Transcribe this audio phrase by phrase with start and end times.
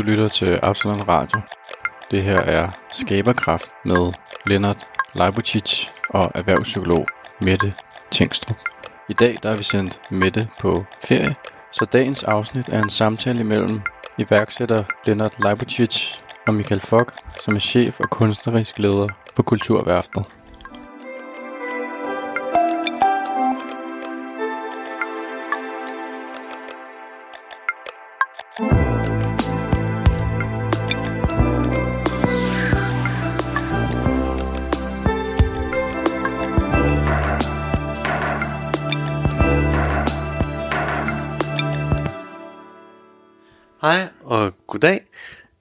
[0.00, 1.40] Du lytter til Absalon Radio.
[2.10, 4.12] Det her er Skaberkraft med
[4.46, 7.06] Lennart Leibovic og erhvervspsykolog
[7.40, 7.72] Mette
[8.10, 8.56] Tingstrup.
[9.08, 11.34] I dag der har vi sendt Mette på ferie,
[11.72, 13.80] så dagens afsnit er en samtale mellem
[14.18, 20.26] iværksætter Lennart Leibovic og Michael Fock, som er chef og kunstnerisk leder på Kulturværftet.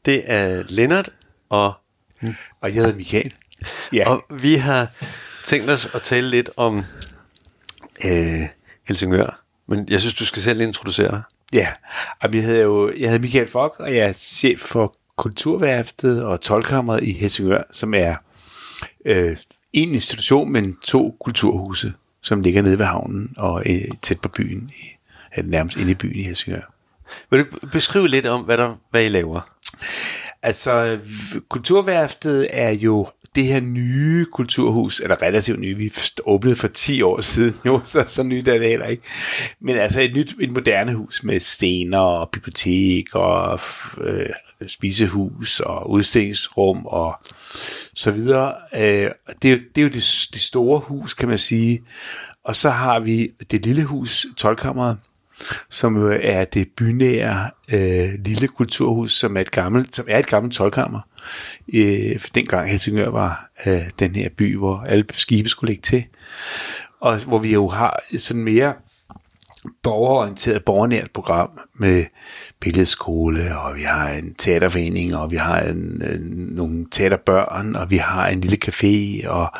[0.09, 1.09] Det er Lennart
[1.49, 1.73] og,
[2.61, 3.33] Og jeg hedder Michael.
[3.93, 4.09] ja.
[4.09, 4.87] og vi har
[5.45, 6.77] tænkt os at tale lidt om
[8.05, 8.47] øh,
[8.87, 9.41] Helsingør.
[9.67, 11.21] Men jeg synes, du skal selv introducere dig.
[11.53, 11.67] Ja,
[12.23, 16.41] Jamen, jeg hedder jo jeg hedder Michael Fock, og jeg er chef for Kulturværftet og
[16.41, 18.15] Tolkammeret i Helsingør, som er
[19.05, 19.37] øh,
[19.73, 24.69] en institution, men to kulturhuse, som ligger nede ved havnen og øh, tæt på byen,
[24.77, 24.81] i,
[25.43, 26.73] nærmest inde i byen i Helsingør.
[27.29, 29.49] Vil du beskrive lidt om, hvad, der, hvad I laver?
[30.43, 30.99] Altså,
[31.49, 35.93] Kulturværftet er jo det her nye kulturhus, eller relativt nye, vi
[36.25, 39.03] åbnede for 10 år siden, jo, så, så nyt er det heller ikke.
[39.59, 43.59] Men altså et nyt, et moderne hus med stener og bibliotek og
[44.01, 44.29] øh,
[44.67, 47.13] spisehus og udstillingsrum og
[47.93, 48.53] så videre.
[48.75, 51.81] Øh, det, er jo- det er jo det, det store hus, kan man sige.
[52.43, 54.97] Og så har vi det lille hus, Tolkammeret,
[55.69, 60.27] som jo er det bynære øh, lille kulturhus, som er et gammelt, som er et
[60.27, 60.99] gammelt tolkammer.
[61.73, 66.05] Øh, dengang Helsingør var øh, den her by, hvor alle skibe skulle ligge til.
[67.01, 68.73] Og hvor vi jo har sådan mere
[69.83, 72.05] borgerorienteret, borgernært program med
[72.59, 77.97] billedskole, og vi har en teaterforening, og vi har en, en, nogle teaterbørn, og vi
[77.97, 79.51] har en lille café, og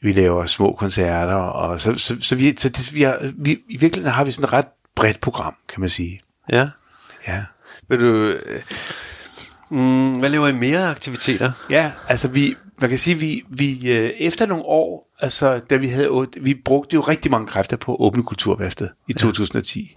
[0.00, 3.76] vi laver små koncerter, og så, så, så, vi, så det, vi, har, vi, i
[3.76, 4.66] virkeligheden har vi sådan ret
[4.98, 6.20] bredt program, kan man sige.
[6.52, 6.68] Ja.
[7.28, 7.44] Ja.
[7.88, 8.26] Vil du...
[8.26, 8.60] Øh,
[9.70, 11.52] mm, hvad laver I mere aktiviteter?
[11.70, 15.88] Ja, altså vi, man kan sige, vi, vi øh, efter nogle år, altså da vi
[15.88, 19.94] havde, vi brugte jo rigtig mange kræfter på at åbne kulturværftet i 2010.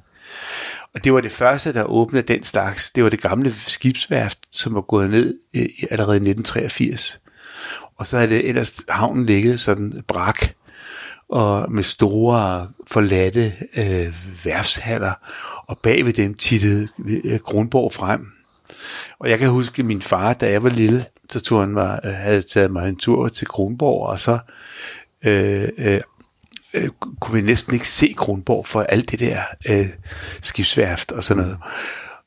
[0.95, 2.89] Og det var det første, der åbnede den slags.
[2.89, 7.19] Det var det gamle skibsværft, som var gået ned øh, allerede i 1983.
[7.97, 10.53] Og så havde det ellers havnen ligget sådan brak,
[11.31, 14.13] og med store forladte øh,
[14.45, 15.13] værfshaller,
[15.67, 16.87] og bag ved dem tittede
[17.23, 18.27] øh, Kronborg frem.
[19.19, 22.13] Og jeg kan huske min far, da jeg var lille, så tog han mig, øh,
[22.13, 24.39] havde taget mig en tur til Kronborg, og så
[25.25, 25.99] øh, øh,
[26.73, 29.89] øh, kunne vi næsten ikke se Kronborg for alt det der øh,
[30.41, 31.57] skibsværft og sådan noget.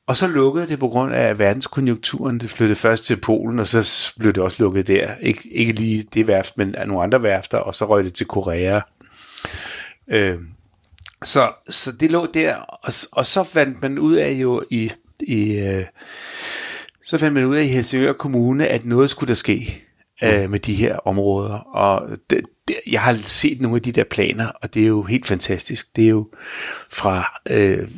[0.07, 2.41] Og så lukkede det på grund af verdenskonjunkturen.
[2.41, 5.11] Det flyttede først til Polen, og så blev det også lukket der.
[5.21, 8.81] Ikke, ikke lige det værft, men nogle andre værfter, og så røg det til Korea.
[10.09, 10.39] Øh,
[11.23, 14.91] så, så det lå der, og, og så fandt man ud af jo i,
[15.21, 15.85] i øh,
[17.03, 19.85] så fandt man ud af i Helsingør Kommune, at noget skulle der ske
[20.23, 21.55] øh, med de her områder.
[21.55, 25.03] Og det, det, jeg har set nogle af de der planer, og det er jo
[25.03, 25.97] helt fantastisk.
[25.97, 26.29] Det er jo
[26.91, 27.89] fra øh,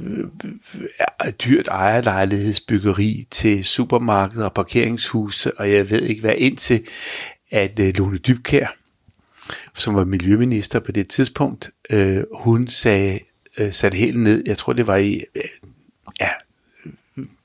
[1.27, 6.87] øh, dyrt ejerlejlighedsbyggeri til supermarkeder og parkeringshuse, og jeg ved ikke hvad, indtil
[7.51, 8.67] at øh, Lone Dybkær,
[9.77, 13.21] som var miljøminister på det tidspunkt, øh, hun sagde,
[13.59, 15.43] øh, satte helt ned, jeg tror det var i, øh,
[16.21, 16.29] ja,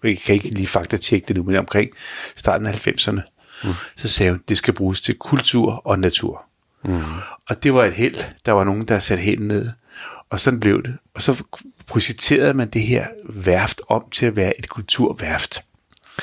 [0.04, 1.92] jeg kan ikke lige faktatjekke det nu, men omkring
[2.36, 3.22] starten af 90'erne,
[3.64, 3.70] mm.
[3.96, 6.46] så sagde hun, det skal bruges til kultur og natur.
[6.84, 7.02] Mm.
[7.50, 8.18] Og det var et held.
[8.46, 9.70] Der var nogen, der satte helt ned.
[10.30, 10.98] Og sådan blev det.
[11.14, 11.44] Og så
[11.88, 15.64] projekterede man det her værft om til at være et kulturværft.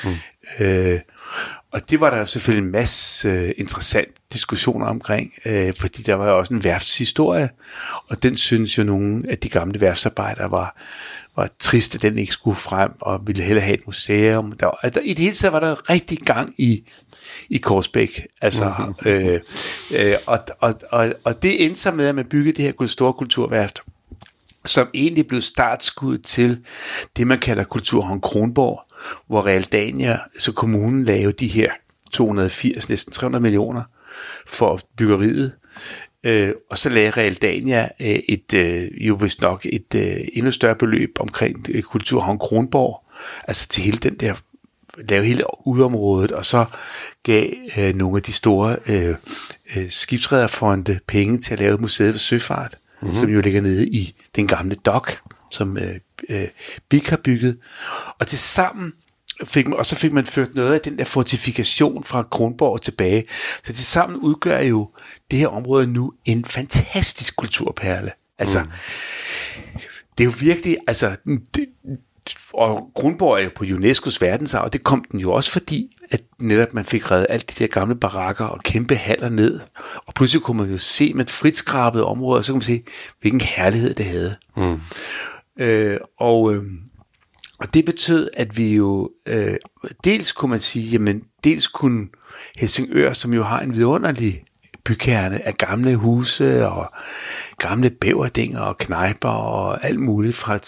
[0.03, 0.15] Mm.
[0.59, 0.99] Øh,
[1.71, 6.29] og det var der selvfølgelig en masse øh, interessant diskussioner omkring, øh, fordi der var
[6.29, 7.49] jo også en værftshistorie,
[8.07, 10.81] og den synes jo nogle af de gamle værftsarbejdere var,
[11.35, 14.51] var trist, at den ikke skulle frem, og ville hellere have et museum.
[14.51, 16.83] Der var, altså, I det hele taget var der rigtig gang i,
[17.49, 18.27] i Korsbæk.
[18.41, 18.73] Altså,
[19.05, 19.39] øh,
[19.95, 23.13] øh, og, og, og, og det endte så med, at man byggede det her store
[23.13, 23.81] kulturværft,
[24.65, 26.65] som egentlig blev startskud til
[27.17, 28.88] det, man kalder Kulturhavn Kronborg,
[29.27, 31.69] hvor Realdania, så kommunen lavede de her
[32.11, 33.83] 280, næsten 300 millioner
[34.47, 35.51] for byggeriet.
[36.23, 40.75] Øh, og så lagde Realdania øh, et, øh, jo vist nok et øh, endnu større
[40.75, 43.03] beløb omkring øh, Kulturhavn Kronborg,
[43.47, 44.33] altså til hele den der
[44.97, 46.65] lave hele udområdet, og så
[47.23, 49.15] gav øh, nogle af de store øh,
[49.75, 53.15] øh, skibsredderfonde penge til at lave museet for søfart, mm-hmm.
[53.15, 55.19] som jo ligger nede i den gamle dok,
[55.51, 55.99] som øh,
[56.29, 56.47] øh,
[57.09, 57.57] har bygget.
[58.19, 58.93] Og til sammen
[59.43, 63.23] fik man, og så fik man ført noget af den der fortifikation fra Kronborg tilbage.
[63.63, 64.89] Så det sammen udgør jo
[65.31, 68.11] det her område nu en fantastisk kulturperle.
[68.39, 68.69] Altså, mm.
[70.17, 71.15] det er jo virkelig, altså,
[71.55, 71.65] det,
[72.53, 76.73] og Kronborg er jo på UNESCO's verdensarv, det kom den jo også fordi, at netop
[76.73, 79.59] man fik reddet alt de der gamle barakker og kæmpe haller ned.
[79.95, 82.83] Og pludselig kunne man jo se med et fritskrabet område, og så kunne man se,
[83.21, 84.35] hvilken herlighed det havde.
[84.57, 84.81] Mm.
[85.59, 86.63] Øh, og, øh,
[87.59, 89.55] og det betød, at vi jo, øh,
[90.03, 92.07] dels kunne man sige, jamen, dels kunne
[92.57, 94.43] Helsingør, som jo har en vidunderlig
[94.85, 96.93] bykerne af gamle huse og
[97.57, 100.59] gamle bæverdinger og knejper og alt muligt fra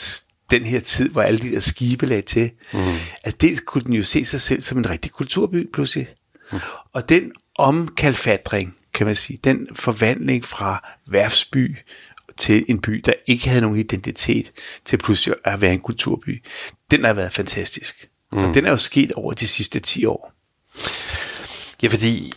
[0.51, 2.51] den her tid, hvor alle de der skibe lagde til.
[2.73, 2.79] Mm.
[3.23, 6.07] Altså dels kunne den jo se sig selv som en rigtig kulturby pludselig.
[6.51, 6.59] Mm.
[6.93, 11.77] Og den omkalfatring, kan man sige, den forvandling fra værfsby
[12.41, 14.51] til en by, der ikke havde nogen identitet,
[14.85, 16.43] til pludselig at være en kulturby,
[16.91, 18.09] den har været fantastisk.
[18.31, 18.37] Mm.
[18.37, 20.33] Og den er jo sket over de sidste 10 år.
[21.83, 22.33] Ja, fordi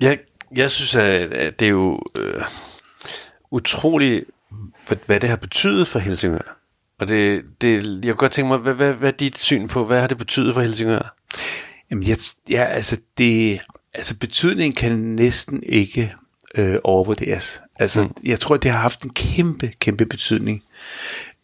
[0.00, 0.18] jeg,
[0.56, 2.42] jeg synes, at det er jo øh,
[3.50, 4.24] utroligt,
[4.86, 6.56] hvad, hvad det har betydet for Helsingør.
[6.98, 9.84] Og det, det, jeg kunne godt tænke mig, hvad, hvad, hvad er dit syn på,
[9.84, 11.16] hvad har det betydet for Helsingør?
[11.90, 12.16] Jamen, jeg,
[12.50, 13.60] ja, altså, det,
[13.94, 16.12] altså betydningen kan næsten ikke
[16.54, 17.62] øh, overvurderes.
[17.78, 18.14] Altså, mm.
[18.24, 20.64] jeg tror, det har haft en kæmpe, kæmpe betydning.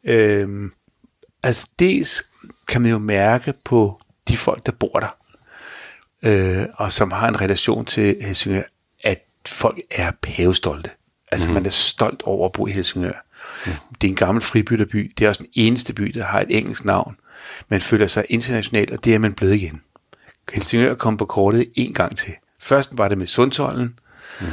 [0.04, 0.72] Øhm,
[1.42, 2.24] altså, dels
[2.68, 5.16] kan man jo mærke på de folk, der bor der,
[6.22, 8.62] øh, og som har en relation til Helsingør,
[9.04, 10.90] at folk er pavestolte.
[11.32, 11.54] Altså, mm.
[11.54, 13.26] man er stolt over at bo i Helsingør.
[13.66, 13.72] Mm.
[14.00, 15.12] Det er en gammel fribytterby.
[15.18, 17.16] Det er også den eneste by, der har et engelsk navn.
[17.68, 19.80] Man føler sig internationalt, og det er man blevet igen.
[20.52, 22.34] Helsingør kom på kortet en gang til.
[22.60, 23.98] Først var det med Sundtollen.
[24.40, 24.46] Mm.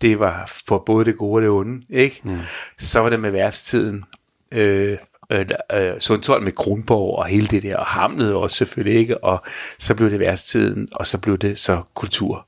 [0.00, 2.20] Det var for både det gode og det onde, ikke?
[2.24, 2.38] Mm.
[2.78, 4.04] Så var det med værftiden.
[4.52, 4.98] Øh,
[5.30, 9.42] øh, øh, Sundtollen med Kronborg og hele det der, og Hamlet også selvfølgelig ikke, og
[9.78, 12.46] så blev det værftiden, og så blev det så kultur.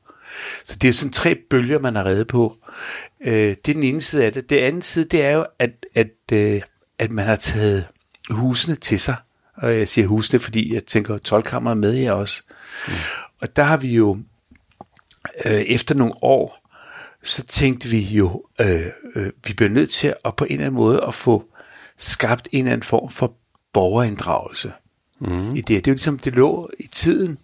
[0.64, 2.56] Så det er sådan tre bølger, man har reddet på.
[3.26, 4.50] Øh, det er den ene side af det.
[4.50, 6.62] Det andet side, det er jo, at, at, øh,
[6.98, 7.86] at man har taget
[8.30, 9.16] husene til sig.
[9.56, 12.42] Og jeg siger husene, fordi jeg tænker 12 med her også.
[12.88, 12.92] Mm.
[13.40, 14.18] Og der har vi jo,
[15.46, 16.59] øh, efter nogle år,
[17.22, 20.80] så tænkte vi jo, øh, øh, vi bliver nødt til at på en eller anden
[20.80, 21.44] måde at få
[21.98, 23.34] skabt en eller anden form for
[23.72, 24.72] borgerinddragelse
[25.20, 25.56] mm.
[25.56, 25.68] i det.
[25.68, 27.38] Det er jo ligesom, det lå i tiden.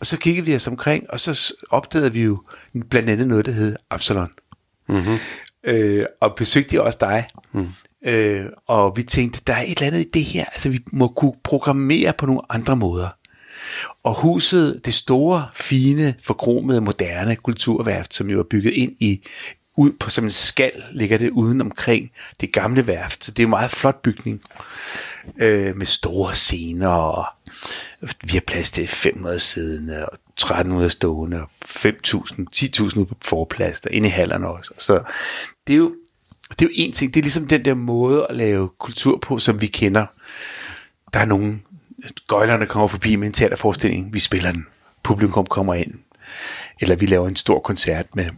[0.00, 2.42] Og så kiggede vi os omkring, og så opdagede vi jo
[2.90, 4.30] blandt andet noget, der hed Absalon.
[4.88, 5.18] Mm-hmm.
[5.64, 7.28] Øh, og besøgte også dig.
[7.52, 7.68] Mm.
[8.04, 10.44] Øh, og vi tænkte, der er et eller andet i det her.
[10.44, 13.08] Altså, vi må kunne programmere på nogle andre måder.
[14.02, 19.22] Og huset, det store, fine, forgromede, moderne kulturværft, som jo er bygget ind i
[19.76, 22.10] ud på som en skal, ligger det uden omkring
[22.40, 23.24] det gamle værft.
[23.24, 24.42] Så det er en meget flot bygning
[25.38, 27.26] øh, med store scener, og
[28.00, 33.80] vi har plads til 500 siddende, og 1300 stående, og 5.000, 10.000 ude på forplads,
[33.80, 34.74] og inde i hallerne også.
[34.78, 35.00] Så
[35.66, 35.94] det er jo
[36.50, 39.38] det er jo en ting, det er ligesom den der måde at lave kultur på,
[39.38, 40.06] som vi kender.
[41.12, 41.62] Der er nogen,
[42.26, 44.66] gøjlerne kommer forbi med en teaterforestilling, vi spiller den,
[45.02, 45.94] publikum kommer ind,
[46.80, 48.30] eller vi laver en stor koncert med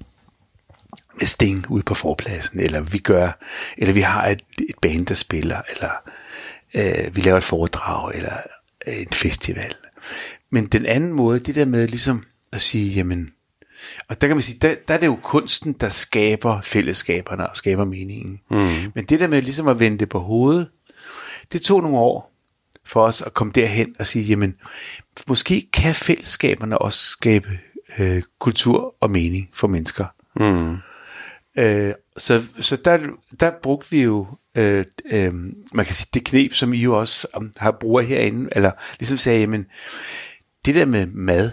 [1.20, 3.38] med Sting ude på forpladsen, eller vi gør,
[3.78, 5.90] eller vi har et, et band, der spiller, eller
[6.74, 8.36] øh, vi laver et foredrag, eller
[8.86, 9.74] en festival.
[10.50, 13.30] Men den anden måde, det der med ligesom at sige, jamen,
[14.08, 17.56] og der kan man sige, der, der er det jo kunsten, der skaber fællesskaberne og
[17.56, 18.40] skaber meningen.
[18.50, 18.92] Mm.
[18.94, 20.68] Men det der med ligesom at vende det på hovedet,
[21.52, 22.29] det tog nogle år
[22.90, 24.54] for os at komme derhen og sige, jamen,
[25.28, 27.58] måske kan fællesskaberne også skabe
[27.98, 30.04] øh, kultur og mening for mennesker.
[30.36, 30.76] Mm.
[31.62, 32.98] Øh, så så der,
[33.40, 35.34] der brugte vi jo, øh, øh,
[35.74, 39.18] man kan sige, det knep, som I jo også um, har brugt herinde, eller ligesom
[39.18, 39.66] sagde, jamen,
[40.64, 41.50] det der med mad,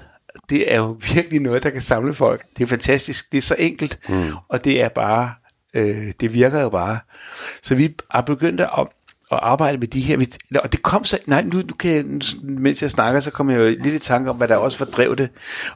[0.49, 2.45] det er jo virkelig noget, der kan samle folk.
[2.57, 4.31] Det er fantastisk, det er så enkelt, mm.
[4.49, 5.33] og det er bare,
[5.73, 6.99] øh, det virker jo bare.
[7.63, 8.87] Så vi har begyndt at,
[9.31, 10.25] at arbejde med de her,
[10.63, 12.05] og det kom så, nej, nu, nu kan jeg,
[12.43, 15.15] mens jeg snakker, så kommer jeg jo lidt i tanke om, hvad der også fordrev
[15.15, 15.29] det,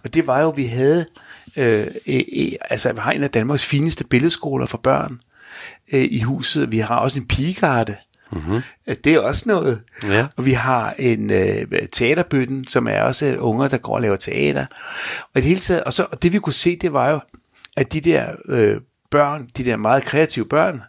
[0.03, 1.05] og det var jo, vi havde,
[1.55, 5.19] Øh, øh, altså, vi har en af Danmarks fineste billedskoler for børn
[5.93, 6.71] øh, i huset.
[6.71, 7.95] Vi har også en pigegarde.
[8.31, 8.61] Mm-hmm.
[9.03, 9.81] Det er også noget.
[10.07, 10.27] Ja.
[10.35, 14.65] Og vi har en øh, teaterbøtten, som er også unger, der går og laver teater.
[15.23, 17.19] Og, det hele taget, og, så, og det vi kunne se, det var jo,
[17.77, 18.77] at de der øh,
[19.11, 20.81] børn, de der meget kreative børn,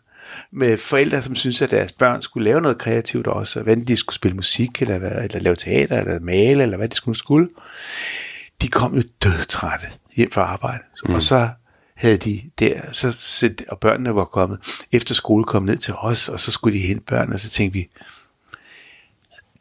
[0.53, 4.17] med forældre, som synes, at deres børn skulle lave noget kreativt også, hvad de skulle
[4.17, 7.49] spille musik, eller, eller lave teater, eller male, eller hvad de skulle, skulle
[8.63, 9.87] de kom jo dødtrætte
[10.17, 10.83] hjem fra arbejde.
[11.05, 11.15] Mm.
[11.15, 11.49] Og så
[11.95, 16.41] havde de der, så, og børnene var kommet, efter skole kom ned til os, og
[16.41, 17.89] så skulle de hente børn, og så tænkte vi,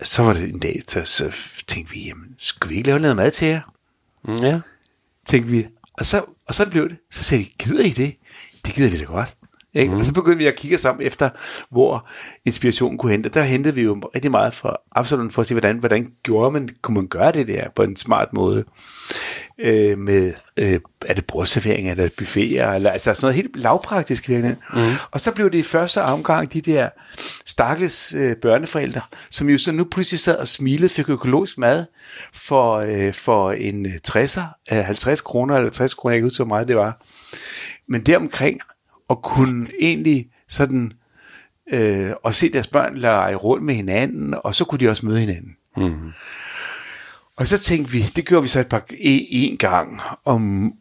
[0.04, 1.32] så var det en dag, så, så
[1.68, 3.62] tænkte vi, jamen, skal vi ikke lave noget mad til jer?
[4.42, 4.60] Ja.
[5.26, 5.66] Tænkte vi.
[5.94, 6.98] Og så, og så blev det.
[7.12, 8.16] Så sagde de, gider I det?
[8.66, 9.34] Det gider vi da godt.
[9.74, 9.94] Ikke?
[9.94, 10.00] Mm.
[10.00, 11.30] Og så begyndte vi at kigge sammen efter,
[11.70, 12.08] hvor
[12.46, 13.30] inspirationen kunne hente.
[13.30, 16.70] Der hentede vi jo rigtig meget fra Absalon for at se, hvordan, hvordan gjorde man,
[16.82, 18.64] kunne man gøre det der på en smart måde.
[19.60, 24.30] Øh, med, øh, er det bordservering, er det buffeter, eller altså sådan noget helt lavpraktisk
[24.30, 24.56] virkelig.
[24.74, 24.80] Mm.
[25.12, 26.90] Og så blev det i første omgang de der
[27.46, 31.86] stakkels øh, børneforældre, som jo så nu pludselig sad og smilede, fik økologisk mad
[32.34, 36.46] for, øh, for en 60'er, øh, 50 kroner eller 60 kroner, jeg ikke ud så
[36.46, 37.02] meget det var.
[37.88, 38.60] Men deromkring,
[39.12, 40.94] og kunne egentlig sådan,
[41.74, 45.20] øh, og se deres børn lege rundt med hinanden, og så kunne de også møde
[45.20, 45.56] hinanden.
[45.78, 46.12] Mm.
[47.36, 50.74] Og så tænkte vi, det gjorde vi så et par, en gang om,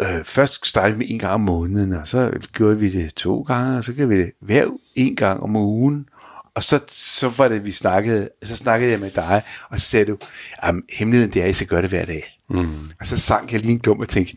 [0.00, 3.78] øh, først startede vi en gang om måneden, og så gjorde vi det to gange,
[3.78, 6.08] og så gjorde vi det hver en gang om ugen.
[6.54, 10.06] Og så, så var det, vi snakkede, så snakkede jeg med dig, og så sagde
[10.06, 10.18] du,
[10.58, 12.40] at hemmeligheden det er, at I skal gøre det hver dag.
[12.50, 12.90] Mm.
[13.00, 14.36] Og så sank jeg lige en klump og tænkte,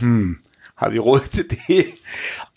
[0.00, 0.36] hmm,
[0.76, 1.86] har vi råd til det?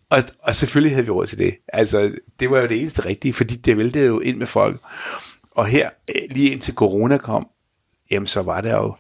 [0.10, 1.56] Og, og selvfølgelig havde vi råd til det.
[1.68, 4.82] Altså, det var jo det eneste rigtige, fordi det væltede jo ind med folk.
[5.52, 7.48] Og her, øh, lige indtil corona kom,
[8.12, 8.96] jamen så var der jo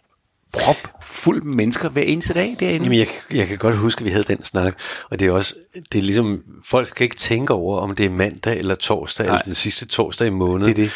[0.53, 0.75] prop
[1.07, 2.83] fuld med mennesker hver eneste dag derinde.
[2.83, 5.55] Jamen, jeg, jeg kan godt huske, at vi havde den snak, og det er også,
[5.91, 9.35] det er ligesom, folk kan ikke tænke over, om det er mandag eller torsdag, Nej.
[9.35, 10.75] eller den sidste torsdag i måneden.
[10.75, 10.91] Det er det.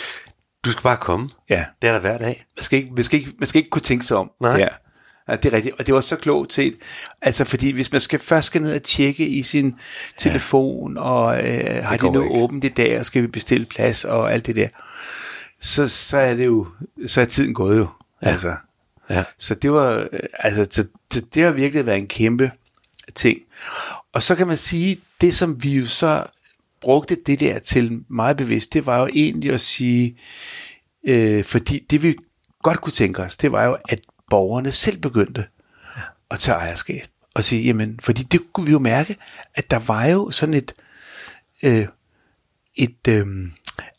[0.65, 1.29] Du skal bare komme.
[1.50, 1.65] Ja.
[1.82, 2.46] Det er der hver dag.
[2.58, 4.32] Man skal ikke, man skal ikke, man skal ikke kunne tænke sig om.
[4.41, 4.58] Nej.
[4.58, 4.67] Ja.
[5.30, 5.75] Ja, det er rigtigt.
[5.80, 6.75] Og det var så klogt set.
[7.22, 9.75] Altså, fordi hvis man skal først skal ned og tjekke i sin
[10.18, 14.34] telefon, og øh, har de nu åbent i dag, og skal vi bestille plads, og
[14.34, 14.68] alt det der,
[15.62, 16.68] så, så er det jo,
[17.08, 17.88] så er tiden gået jo.
[18.24, 18.30] Ja.
[18.30, 18.56] Altså.
[19.10, 19.24] Ja.
[19.38, 22.51] Så det var, øh, altså, det, det, det har virkelig været en kæmpe
[23.15, 23.39] ting.
[24.13, 26.24] Og så kan man sige, det som vi jo så
[26.82, 30.18] brugte det der til meget bevidst, det var jo egentlig at sige,
[31.08, 32.15] øh, fordi det vi
[32.63, 34.00] godt kunne tænke os, det var jo, at
[34.30, 35.46] borgerne selv begyndte
[35.96, 36.01] ja.
[36.32, 37.08] at tage ejerskab.
[37.36, 39.18] Og sige, jamen, fordi det kunne vi jo mærke,
[39.56, 40.75] at der var jo sådan et,
[41.63, 41.88] øh,
[42.75, 43.25] et øh,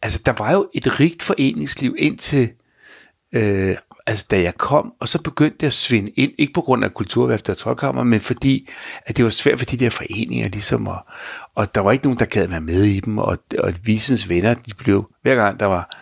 [0.03, 2.53] altså der var jo et rigt foreningsliv indtil,
[3.33, 6.85] øh, altså da jeg kom, og så begyndte det at svinde ind, ikke på grund
[6.85, 8.69] af kulturværftet og troldkammer, men fordi,
[9.07, 10.99] at det var svært for de der foreninger ligesom, og,
[11.55, 14.55] og der var ikke nogen, der gad være med i dem, og, og visens venner,
[14.55, 15.97] de blev, hver gang der var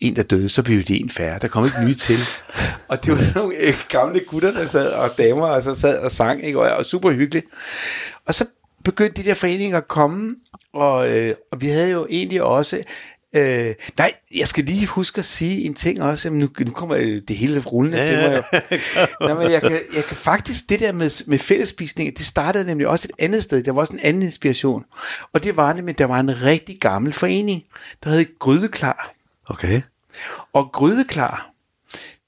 [0.00, 1.38] en, der døde, så blev det en færre.
[1.38, 2.18] Der kom ikke nye til.
[2.88, 5.98] Og det var sådan nogle øh, gamle gutter, der sad, og damer, og så sad
[5.98, 6.60] og sang, ikke?
[6.60, 7.46] Og, og super hyggeligt.
[8.26, 8.46] Og så
[8.84, 10.34] begyndte de der foreninger at komme,
[10.72, 12.82] og, øh, og vi havde jo egentlig også
[13.34, 16.30] Øh, nej, jeg skal lige huske at sige en ting også.
[16.30, 16.96] Nu, nu kommer
[17.28, 18.44] det hele rullende ja, til mig.
[18.52, 18.60] Jo.
[19.26, 22.88] nej, men jeg, kan, jeg kan faktisk, det der med, med fællesspisning, det startede nemlig
[22.88, 23.62] også et andet sted.
[23.62, 24.84] Der var også en anden inspiration.
[25.32, 27.62] Og det var nemlig, der var en rigtig gammel forening,
[28.04, 29.14] der hed Grydeklar.
[29.46, 29.82] Okay.
[30.52, 31.50] Og Grydeklar,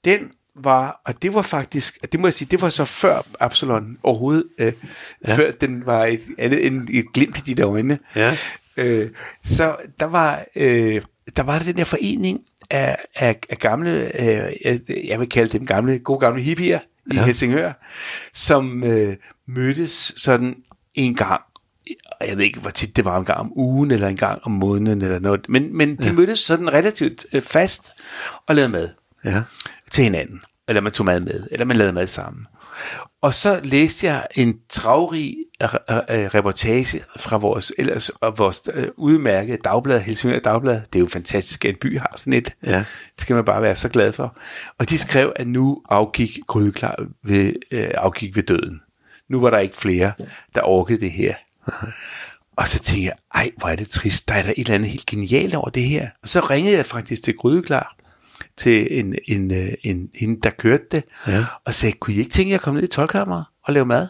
[0.05, 3.97] den var, og det var faktisk, det må jeg sige, det var så før Absalon
[4.03, 4.73] overhovedet, øh,
[5.27, 5.35] ja.
[5.35, 7.99] før den var et andet et glimt i de øjne.
[8.15, 8.37] Ja.
[8.77, 9.09] Øh,
[9.43, 11.01] så der var, øh,
[11.35, 14.53] der var den der forening af, af, af gamle, øh,
[15.07, 16.79] jeg vil kalde dem gamle, gode gamle hippier
[17.11, 17.25] i ja.
[17.25, 17.71] Helsingør,
[18.33, 19.15] som øh,
[19.47, 20.55] mødtes sådan
[20.95, 21.41] en gang
[22.21, 24.51] jeg ved ikke, hvor tit det var en gang om ugen, eller en gang om
[24.51, 26.13] måneden, eller noget, men, men de ja.
[26.13, 27.91] mødtes sådan relativt øh, fast
[28.47, 28.89] og lavede mad
[29.25, 29.43] ja.
[29.91, 32.45] til hinanden, eller man tog mad med, eller man lavede mad sammen.
[33.21, 35.35] Og så læste jeg en travrig
[36.09, 40.81] reportage fra vores ellers og vores øh, udmærkede dagblad, Helsingør Dagblad.
[40.93, 42.53] Det er jo fantastisk, at en by har sådan et.
[42.65, 42.77] Ja.
[42.77, 44.37] Det skal man bare være så glad for.
[44.77, 48.81] Og de skrev, at nu afgik Grydeklar ved, øh, afgik ved døden.
[49.29, 50.11] Nu var der ikke flere,
[50.55, 51.35] der orkede det her.
[52.57, 54.29] Og så tænkte jeg, ej, hvor er det trist.
[54.29, 56.09] Der er der et eller andet helt genialt over det her.
[56.21, 57.95] Og så ringede jeg faktisk til Grydeklar
[58.61, 61.45] til en, en, en, en, en der kørte det, ja.
[61.65, 64.07] og sagde, kunne I ikke tænke jer at komme ned i tolkammeret og lave mad?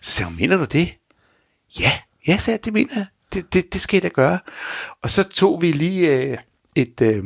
[0.00, 0.94] Så sagde hun, mener du det?
[1.80, 1.90] Ja,
[2.28, 3.06] ja, sagde jeg, det mener jeg.
[3.32, 4.38] Det, det, det skal jeg da gøre.
[5.02, 6.38] Og så tog vi lige øh,
[6.76, 7.00] et...
[7.00, 7.24] Øh,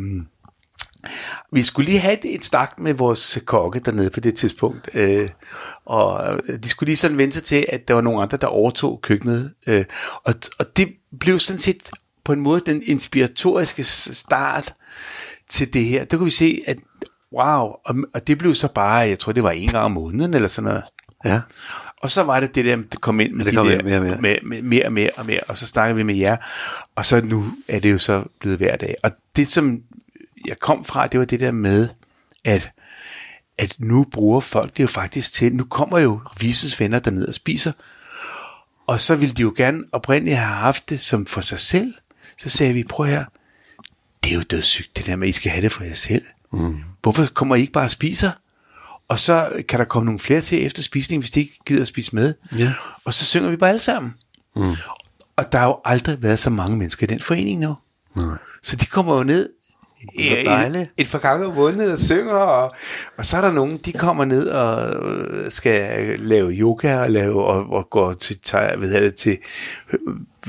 [1.53, 5.31] vi skulle lige have et, et snak med vores kokke dernede på det tidspunkt, øh,
[5.85, 9.01] og de skulle lige sådan vente sig til, at der var nogle andre, der overtog
[9.03, 9.85] køkkenet, øh,
[10.25, 10.89] og, og det
[11.21, 11.91] blev sådan set
[12.25, 14.75] på en måde den inspiratoriske start
[15.51, 16.05] til det her.
[16.05, 16.79] Der kunne vi se, at
[17.33, 20.35] wow, og, og det blev så bare, jeg tror det var en gang om måneden
[20.35, 20.85] eller sådan noget.
[21.25, 21.41] Ja.
[22.03, 24.01] Og så var det det der, det kom ind med, ja, det de der, mere,
[24.01, 24.21] mere.
[24.21, 26.37] Med, med, mere og mere og mere, og så snakker vi med jer,
[26.97, 28.95] og så nu er det jo så blevet hver dag.
[29.03, 29.83] Og det som
[30.47, 31.89] jeg kom fra, det var det der med,
[32.45, 32.71] at
[33.59, 37.35] at nu bruger folk det jo faktisk til, nu kommer jo visens venner derned og
[37.35, 37.73] spiser,
[38.87, 41.95] og så ville de jo gerne oprindeligt have haft det som for sig selv.
[42.39, 43.25] Så sagde vi, prøv her,
[44.25, 46.25] det er jo dødssygt, det der med, at I skal have det for jer selv.
[46.53, 46.77] Mm.
[47.03, 48.31] Hvorfor kommer I ikke bare og spiser?
[49.09, 51.87] Og så kan der komme nogle flere til efter spisning, hvis de ikke gider at
[51.87, 52.35] spise med.
[52.59, 52.73] Ja.
[53.05, 54.15] Og så synger vi bare alle sammen.
[54.57, 54.75] Mm.
[55.37, 57.77] Og der har jo aldrig været så mange mennesker i den forening nu.
[58.17, 58.39] Nej.
[58.63, 59.49] Så de kommer jo ned.
[60.15, 62.75] Et, et par gange om måneden og synger, og,
[63.17, 67.45] og så er der nogen, de kommer ned og øh, skal lave yoga og, lave,
[67.45, 69.39] og, og går til, tager, hedder det, til,
[69.93, 69.99] øh,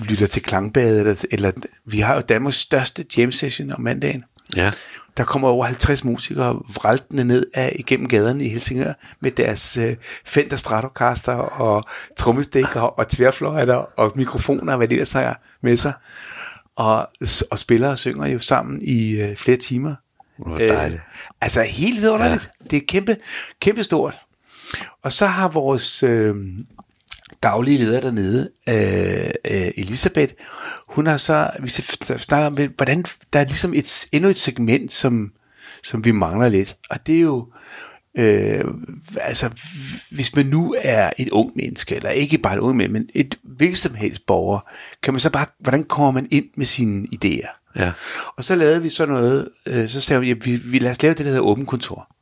[0.10, 1.52] lytter til klangbadet, eller, eller
[1.86, 4.24] vi har jo Danmarks største jam session om mandagen.
[4.56, 4.72] Ja.
[5.18, 9.96] Der kommer over 50 musikere vraltende ned af, igennem gaderne i Helsingør med deres øh,
[10.26, 11.84] Fender Stratocaster og
[12.18, 15.94] trommestikker og tværfløjter og mikrofoner og hvad det ellers har med sig.
[16.78, 17.08] Og,
[17.52, 19.96] og spiller og synger jo sammen i øh, flere timer.
[20.38, 21.02] Hvor dejligt.
[21.42, 22.50] altså helt vidunderligt.
[22.62, 22.68] Ja.
[22.70, 23.18] Det er kæmpe,
[23.62, 24.20] kæmpe stort.
[25.04, 26.36] Og så har vores øh,
[27.44, 30.34] daglige leder dernede, øh, øh, Elisabeth,
[30.88, 35.32] hun har så, vi snakker om, hvordan der er ligesom et, endnu et segment, som,
[35.84, 36.78] som vi mangler lidt.
[36.90, 37.48] Og det er jo,
[38.18, 38.66] øh,
[39.22, 39.50] altså,
[40.12, 43.38] hvis man nu er et ung menneske, eller ikke bare et ung menneske, men et
[43.44, 44.60] hvilket som helst borger,
[45.04, 47.72] kan man så bare, hvordan kommer man ind med sine idéer?
[47.76, 47.92] Ja.
[48.36, 51.02] Og så lavede vi så noget, øh, så sagde vi, at vi, vi lad os
[51.02, 52.16] lave det, der hedder åbent kontor.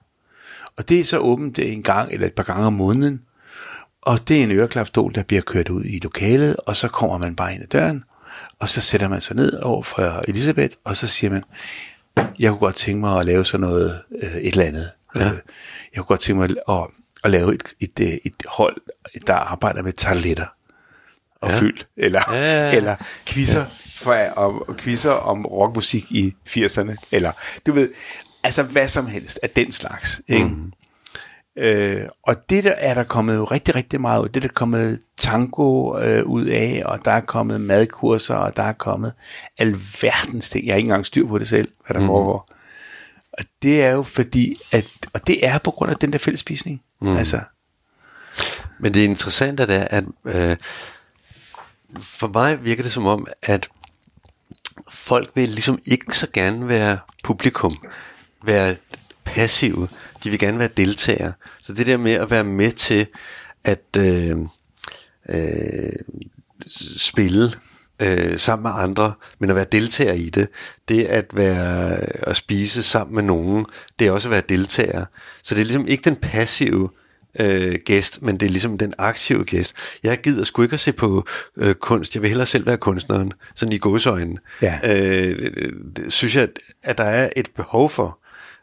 [0.78, 3.22] Og det er så åbent en gang eller et par gange om måneden.
[4.02, 7.36] Og det er en øreklapstol, der bliver kørt ud i lokalet, og så kommer man
[7.36, 8.04] bare ind ad døren,
[8.60, 11.44] og så sætter man sig ned over for Elisabeth, og så siger man,
[12.40, 14.92] jeg kunne godt tænke mig at lave sådan noget, øh, et eller andet.
[15.16, 15.32] Ja.
[15.96, 16.88] Jeg kunne godt tænke mig at,
[17.24, 18.82] at lave et, et, et, hold,
[19.28, 20.46] der arbejder med toiletter
[21.42, 21.60] og ja.
[21.60, 22.76] fyld, eller, Ja, ja, ja.
[22.76, 27.32] eller quizzer, for, om, quizzer om rockmusik i 80'erne, eller
[27.66, 27.90] du ved,
[28.44, 30.22] altså hvad som helst af den slags.
[30.28, 30.46] Ikke?
[30.46, 30.74] Mm.
[31.58, 34.30] Øh, og det der er der kommet jo rigtig, rigtig meget ud.
[34.30, 38.64] Det er der kommet tango øh, ud af, og der er kommet madkurser, og der
[38.64, 39.14] er kommet
[39.58, 40.66] alverdens ting.
[40.66, 42.08] Jeg har ikke engang styr på det selv, hvad der mm.
[42.08, 42.48] foregår.
[43.38, 46.82] Og det er jo fordi, at, og det er på grund af den der fællesspisning.
[47.02, 47.18] Mm.
[47.18, 47.40] Altså,
[48.80, 50.58] Men det interessante er, at øh,
[52.00, 53.70] for mig virker det som om, at
[54.90, 57.72] folk vil ligesom ikke så gerne være publikum,
[58.44, 58.76] være
[59.24, 59.88] passive.
[60.24, 61.34] De vil gerne være deltagere.
[61.62, 63.08] Så det der med at være med til
[63.64, 64.38] at øh,
[65.30, 65.94] øh,
[66.98, 67.54] spille
[68.02, 70.48] øh, sammen med andre, men at være deltager i det,
[70.90, 71.98] det at være
[72.30, 73.66] at spise sammen med nogen,
[74.00, 75.06] det er også at være deltager.
[75.44, 76.90] Så det er ligesom ikke den passive
[77.40, 79.76] øh, gæst, men det er ligesom den aktive gæst.
[80.04, 81.26] Jeg gider sgu ikke at se på
[81.58, 82.16] øh, kunst.
[82.16, 84.38] Jeg vil hellere selv være kunstneren, sådan i godsøjne.
[84.62, 84.80] Ja.
[84.84, 85.52] Øh,
[85.96, 88.20] det synes jeg, at, at der er et behov for.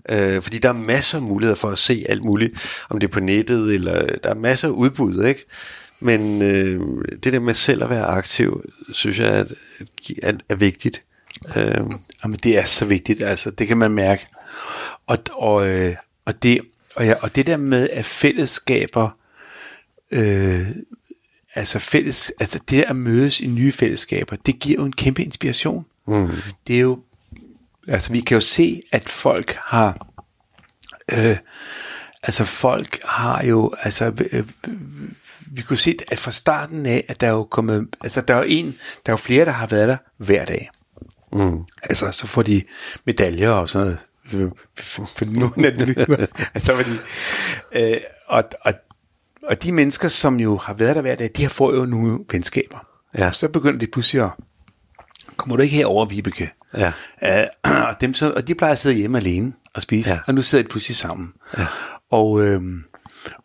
[0.09, 3.13] Øh, fordi der er masser af muligheder for at se alt muligt, om det er
[3.13, 5.47] på nettet, eller der er masser af udbud, ikke?
[6.03, 6.81] Men øh,
[7.23, 9.45] det der med selv at være aktiv, synes jeg er,
[10.23, 11.03] er, er vigtigt.
[11.57, 11.91] Øh,
[12.25, 13.51] Jamen, det er så vigtigt, altså.
[13.51, 14.27] Det kan man mærke.
[15.07, 16.61] Og, og, øh, og, det,
[16.97, 19.11] og, ja, og det der med, at fællesskaber,
[20.11, 20.69] øh,
[21.55, 25.87] altså, fælles, altså det at mødes i nye fællesskaber, det giver jo en kæmpe inspiration.
[26.07, 26.31] Mm.
[26.67, 27.01] Det er jo,
[27.89, 30.07] altså vi kan jo se, at folk har,
[31.13, 31.37] øh,
[32.23, 34.45] altså folk har jo, altså øh,
[35.55, 38.39] vi kunne se, at fra starten af, at der er jo kommet, altså der er
[38.39, 38.73] jo en, der
[39.07, 40.71] er jo flere, der har været der hver dag.
[41.33, 41.65] Mm.
[41.83, 42.63] Altså, så får de
[43.05, 43.99] medaljer og sådan noget.
[44.77, 45.95] For, nogle af dem.
[46.55, 46.91] altså, fordi,
[47.73, 48.73] øh, og, og,
[49.43, 52.19] og de mennesker, som jo har været der hver dag, de har får jo nogle
[52.33, 52.87] venskaber.
[53.19, 53.27] Ja.
[53.27, 54.31] Og så begynder de pludselig at,
[55.37, 56.51] kommer du ikke herover, Vibeke?
[56.75, 56.93] Ja.
[57.23, 57.47] Øh,
[57.89, 60.19] og, dem så, og de plejer at sidde hjemme alene og spise, ja.
[60.27, 61.33] og nu sidder de pludselig sammen.
[61.59, 61.67] Ja.
[62.11, 62.63] Og, øh,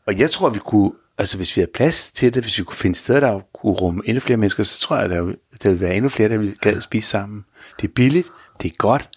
[0.08, 2.76] og jeg tror, vi kunne, altså hvis vi havde plads til det, hvis vi kunne
[2.78, 5.70] finde steder, der kunne rumme endnu flere mennesker, så tror jeg, at der, vil- der
[5.70, 7.46] vil være endnu flere, der vil gad spise sammen.
[7.82, 8.28] Det er billigt,
[8.62, 9.10] det er godt.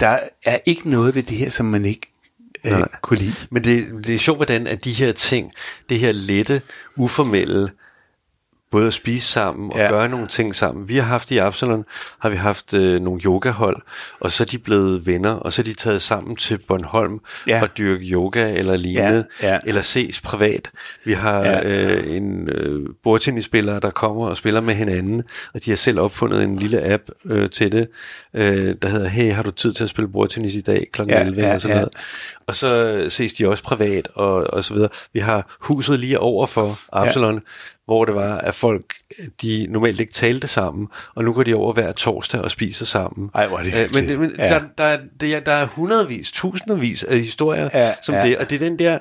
[0.00, 2.12] Der er ikke noget ved det her, som man ikke
[2.64, 3.34] øh, kunne lide.
[3.50, 5.52] Men det, det er sjovt, hvordan at de her ting,
[5.88, 6.62] det her lette,
[6.96, 7.70] uformelle,
[8.70, 9.88] både at spise sammen og ja.
[9.88, 10.88] Gøre nogle ting sammen.
[10.88, 11.84] Vi har haft i Absalon,
[12.20, 13.76] har vi haft øh, nogle yogahold,
[14.20, 17.62] og så er de blevet venner, og så er de taget sammen til Bornholm Ja.
[17.62, 19.58] og dyrke yoga eller lignende, Ja, ja.
[19.66, 20.70] eller ses privat.
[21.04, 21.92] Vi har Ja.
[21.94, 25.22] øh, en øh, bordtennisspiller, der kommer og spiller med hinanden,
[25.54, 27.88] og de har selv opfundet en lille app øh, til det,
[28.36, 31.02] øh, der hedder, hey, har du tid til at spille bordtennis i dag kl.
[31.08, 31.80] Ja, 11 ja, eller sådan ja.
[31.80, 31.94] noget.
[32.46, 34.88] Og så ses de også privat og, og så videre.
[35.12, 37.40] Vi har huset lige over for Absalon, ja.
[37.90, 38.84] Hvor det var, at folk,
[39.42, 43.30] de normalt ikke talte sammen, og nu går de over hver torsdag og spiser sammen.
[43.34, 44.18] Ej, hvor er det Øh, men hyggeligt.
[44.20, 44.46] men Ja.
[44.54, 48.22] der, der, er- det er- der er hundredvis, tusindvis af historier Ja, som ja.
[48.26, 48.98] det, og det er den der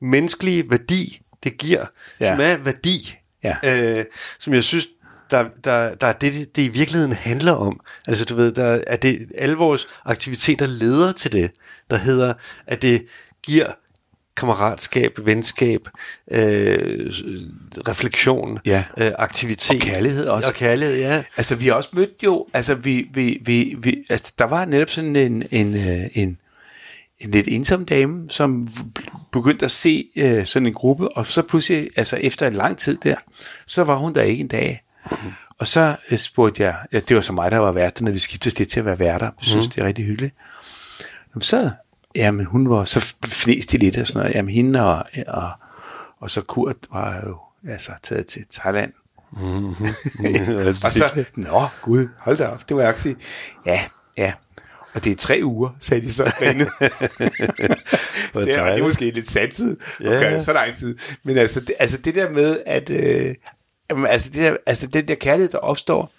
[0.00, 1.86] menneskelige værdi, det giver,
[2.20, 2.32] Ja.
[2.32, 3.54] som er værdi, Ja.
[3.98, 4.04] øh,
[4.40, 4.86] som jeg synes,
[5.30, 7.80] der, der, der er det, det i virkeligheden handler om.
[8.08, 11.50] Altså du ved, der er det, alle vores aktiviteter leder til det,
[11.90, 12.34] der hedder,
[12.66, 13.06] at det
[13.46, 13.66] giver
[14.36, 15.88] kammeratskab, venskab,
[16.30, 16.38] øh,
[17.88, 18.84] refleksion, Ja.
[19.00, 19.70] øh, aktivitet.
[19.74, 20.48] Og kærlighed også.
[20.48, 21.22] Og kærlighed, ja.
[21.36, 24.90] Altså, vi har også mødt jo, altså, vi, vi, vi, vi, altså der var netop
[24.90, 26.38] sådan en, en, øh, en,
[27.20, 28.68] en lidt ensom dame, som
[29.32, 32.96] begyndte at se øh, sådan en gruppe, og så pludselig, altså efter en lang tid
[33.02, 33.16] der,
[33.66, 34.82] så var hun der ikke en dag.
[35.58, 38.18] Og så øh, spurgte jeg, ja, det var så mig, der var vært, når vi
[38.18, 39.26] skiftes lidt til at være værter.
[39.26, 40.34] Jeg synes, det er rigtig hyggeligt.
[41.34, 41.70] Jamen, så,
[42.16, 44.34] jamen hun var, så fnæste de lidt og sådan noget.
[44.34, 45.50] Jamen hende og, og,
[46.20, 47.38] og så Kurt var jo
[47.72, 48.92] altså taget til Thailand.
[50.84, 53.16] Og så, nå gud, hold da op, det må jeg sige.
[53.66, 53.84] Ja,
[54.16, 54.32] ja.
[54.94, 56.24] Og det er tre uger, sagde de så.
[56.40, 56.58] det
[58.34, 60.12] er, det er måske lidt satset Ja.
[60.14, 60.96] at gøre det så lang tid.
[61.22, 63.34] Men altså det, altså det der med, at øh,
[63.90, 66.10] altså, det der, altså den der kærlighed, der opstår,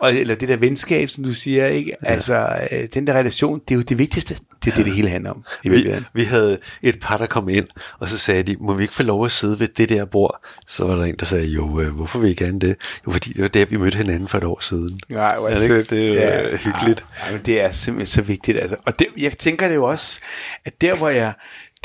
[0.00, 1.92] og, eller det der venskab, som du siger, ikke?
[2.02, 4.36] Altså, øh, den der relation, det er jo det vigtigste.
[4.64, 5.44] Det er det, det hele handler om.
[5.64, 6.06] I Vi, virkeligheden.
[6.14, 7.66] vi havde et par, der kom ind,
[7.98, 10.44] og så sagde de, må vi ikke få lov at sidde ved det der bord?
[10.66, 12.76] Så var der en, der sagde, jo, øh, hvorfor vil I gerne det?
[13.06, 15.00] Jo, fordi det var der, vi mødte hinanden for et år siden.
[15.08, 15.82] Nej, hvor Er det ikke?
[15.82, 17.04] Det er jo, øh, hyggeligt.
[17.20, 18.58] Ja, ja, men det er simpelthen så vigtigt.
[18.60, 18.76] Altså.
[18.86, 20.20] Og det, jeg tænker det jo også,
[20.64, 21.32] at der hvor jeg,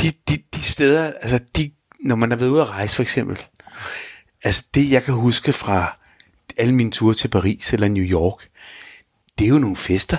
[0.02, 3.42] de, de, de steder, altså de, når man er været ude at rejse for eksempel,
[4.44, 5.98] altså det jeg kan huske fra
[6.58, 8.48] alle mine ture til Paris eller New York,
[9.39, 10.17] det er jo nogle fester.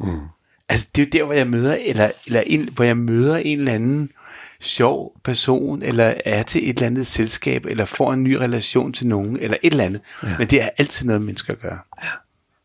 [0.00, 0.26] Mm.
[0.68, 3.58] Altså det er jo der, hvor jeg møder, eller, eller en, hvor jeg møder en
[3.58, 4.10] eller anden
[4.60, 9.06] sjov person, eller er til et eller andet selskab, eller får en ny relation til
[9.06, 10.00] nogen, eller et eller andet.
[10.22, 10.38] Ja.
[10.38, 11.86] Men det er altid noget, mennesker gør.
[12.02, 12.08] Ja.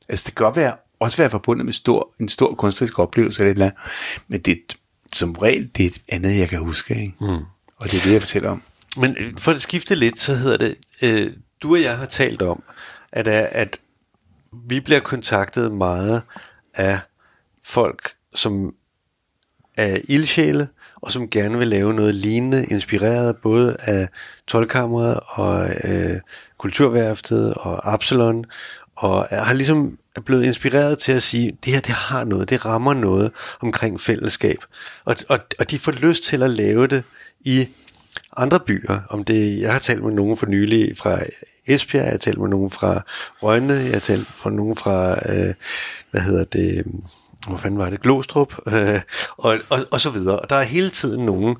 [0.09, 3.51] Altså det kan godt være, også være forbundet med stor, en stor kunstnerisk oplevelse, eller
[3.51, 3.79] et eller andet.
[4.27, 4.75] Men det er
[5.13, 7.01] som regel det er et andet, jeg kan huske.
[7.01, 7.13] Ikke?
[7.21, 7.45] Mm.
[7.77, 8.61] Og det er det, jeg fortæller om.
[8.97, 11.27] Men øh, for at skifte lidt, så hedder det, øh,
[11.61, 12.63] du og jeg har talt om,
[13.11, 13.77] at, at
[14.67, 16.21] vi bliver kontaktet meget
[16.75, 16.99] af
[17.63, 18.73] folk, som
[19.77, 24.09] er ildsjæle, og som gerne vil lave noget lignende, inspireret både af
[24.47, 26.19] Tolkammeret og øh,
[26.57, 28.45] Kulturværftet og Absalon,
[28.95, 32.65] og har ligesom er blevet inspireret til at sige, det her det har noget, det
[32.65, 34.57] rammer noget omkring fællesskab.
[35.05, 37.03] Og, og, og de får lyst til at lave det
[37.45, 37.67] i
[38.37, 38.99] andre byer.
[39.09, 41.19] Om det, jeg har talt med nogen for nylig fra
[41.67, 43.01] Esbjerg, jeg har talt med nogen fra
[43.43, 45.53] Rønne, jeg har talt med nogen fra, øh,
[46.11, 46.85] hvad hedder det,
[47.47, 49.01] hvor fanden var det, Glostrup, øh,
[49.37, 50.39] og, og, og så videre.
[50.39, 51.55] Og der er hele tiden nogen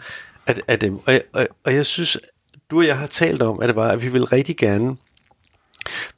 [0.47, 0.95] af, af dem.
[0.97, 2.17] Og, jeg- og, og jeg synes,
[2.71, 4.95] du og jeg har talt om, at det var, at vi vil rigtig gerne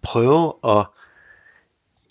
[0.01, 0.85] prøve at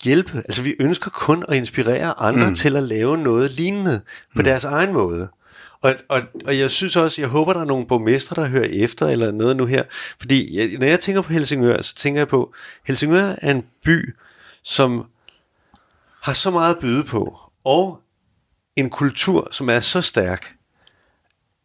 [0.03, 0.37] hjælpe.
[0.37, 2.55] Altså vi ønsker kun at inspirere andre mm.
[2.55, 3.99] til at lave noget lignende
[4.35, 4.43] på mm.
[4.43, 5.29] deres egen måde.
[5.83, 9.07] Og, og, og jeg synes også, jeg håber, der er nogle borgmestre, der hører efter,
[9.07, 9.83] eller noget nu her.
[10.19, 12.53] Fordi jeg, når jeg tænker på Helsingør, så tænker jeg på,
[12.87, 14.15] Helsingør er en by,
[14.63, 15.05] som
[16.21, 18.01] har så meget at byde på, og
[18.75, 20.55] en kultur, som er så stærk,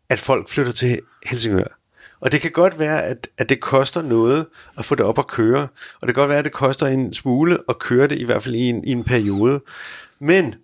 [0.09, 1.79] at folk flytter til Helsingør.
[2.21, 4.47] Og det kan godt være, at, at det koster noget
[4.79, 5.69] at få det op at køre,
[6.01, 8.43] og det kan godt være, at det koster en smule at køre det, i hvert
[8.43, 9.61] fald i en, i en periode.
[10.19, 10.55] Men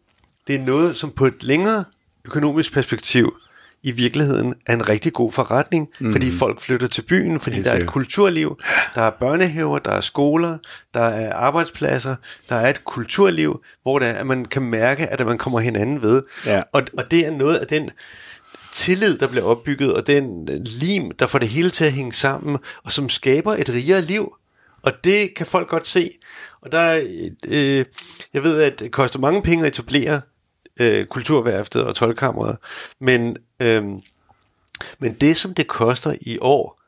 [0.46, 1.84] det er noget, som på et længere
[2.24, 3.36] økonomisk perspektiv
[3.84, 6.12] i virkeligheden er en rigtig god forretning, mm.
[6.12, 8.58] fordi folk flytter til byen, fordi Helt der er et kulturliv,
[8.94, 10.58] der er børnehaver, der er skoler,
[10.94, 12.16] der er arbejdspladser,
[12.48, 16.02] der er et kulturliv, hvor det er, at man kan mærke, at man kommer hinanden
[16.02, 16.22] ved.
[16.46, 16.60] Ja.
[16.72, 17.90] Og, og det er noget af den
[18.72, 22.58] tillid, der bliver opbygget, og den lim, der får det hele til at hænge sammen,
[22.84, 24.32] og som skaber et rigere liv.
[24.82, 26.10] Og det kan folk godt se.
[26.62, 27.02] Og der er,
[27.48, 27.84] øh,
[28.34, 30.20] jeg ved, at det koster mange penge at etablere
[30.80, 32.56] øh, kulturværftet og tolkammeret,
[33.00, 33.84] men, øh,
[35.00, 36.80] men det, som det koster i år,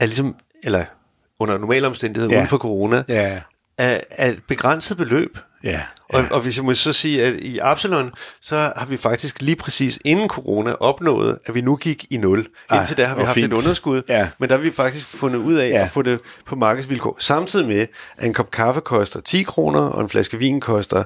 [0.00, 0.84] er ligesom, eller
[1.40, 2.38] under normale omstændigheder ja.
[2.40, 3.40] Uden for corona, Ja.
[3.78, 5.38] er, er et begrænset beløb.
[5.64, 5.80] Ja.
[6.08, 9.56] Og, og hvis jeg må så sige, at i Absalon, så har vi faktisk lige
[9.56, 12.46] præcis inden corona opnået, at vi nu gik i nul.
[12.70, 13.46] Ej, Indtil da har vi haft fint.
[13.52, 14.28] et underskud, Ja.
[14.38, 15.82] men der har vi faktisk fundet ud af Ja.
[15.82, 17.16] at få det på markedsvilkår.
[17.20, 21.04] Samtidig med, at en kop kaffe koster 10 kroner, og en flaske vin koster,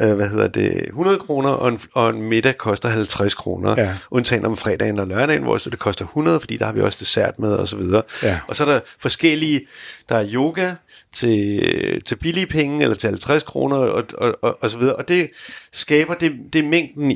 [0.00, 3.74] øh, hvad hedder det, 100 kroner, og en, og en middag koster 50 kroner.
[3.82, 3.94] Ja.
[4.10, 6.96] Undtagen om fredagen og lørdagen, hvor så det koster 100, fordi der har vi også
[7.00, 8.02] dessert med og så videre.
[8.22, 8.38] Ja.
[8.48, 9.60] Og så er der forskellige,
[10.08, 10.74] der er yoga
[11.12, 14.96] til, til billige penge, eller til 50 kroner, og, og, og, og så videre.
[14.96, 15.30] Og det
[15.72, 17.10] skaber, det, det mængden,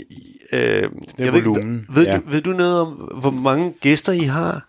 [0.52, 2.16] øh, jeg ved, ikke, volumen, ved, ja.
[2.16, 2.88] du, ved du noget om,
[3.20, 4.68] hvor mange gæster I har?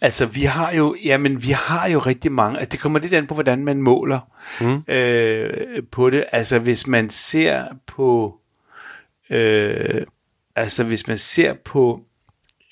[0.00, 3.26] Altså, vi har jo, jamen, vi har jo rigtig mange, altså, det kommer lidt an
[3.26, 4.20] på, hvordan man måler
[4.60, 4.94] mm.
[4.94, 6.24] øh, på det.
[6.32, 8.38] Altså, hvis man ser på,
[9.30, 10.06] øh,
[10.56, 12.00] altså, hvis man ser på,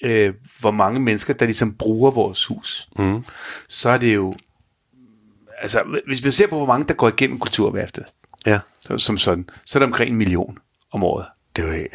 [0.02, 3.24] øh, hvor mange mennesker, der ligesom bruger vores hus, mm.
[3.68, 4.34] så er det jo,
[5.62, 8.04] altså, hvis vi ser på, hvor mange, der går igennem kulturværftet,
[8.46, 8.58] Ja.
[8.80, 10.58] så- som sådan, så er der omkring en million
[10.92, 11.26] om året.
[11.56, 11.88] Det var Det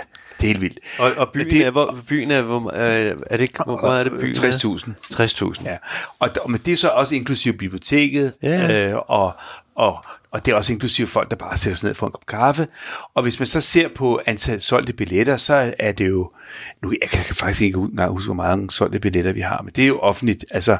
[0.47, 0.79] er helt vildt.
[0.99, 4.03] Og, og byen, Det- er, hvor, byen er, hvor, øh, er det hvor meget er
[4.09, 4.35] det byen?
[4.35, 4.51] er?
[4.51, 4.91] 60.000.
[5.13, 5.65] 60.000.
[5.65, 5.77] Ja,
[6.19, 8.89] og, der, men det er så også inklusive biblioteket, Ja.
[8.89, 9.33] øh, og,
[9.75, 12.25] og, og det er også inklusive folk, der bare sætter sig ned for en kop
[12.25, 12.67] kaffe.
[13.13, 16.31] Og hvis man så ser på antal solgte billetter, så er det jo,
[16.83, 19.83] nu jeg kan faktisk ikke engang huske, hvor mange solgte billetter vi har, men det
[19.83, 20.45] er jo offentligt.
[20.51, 20.77] Altså,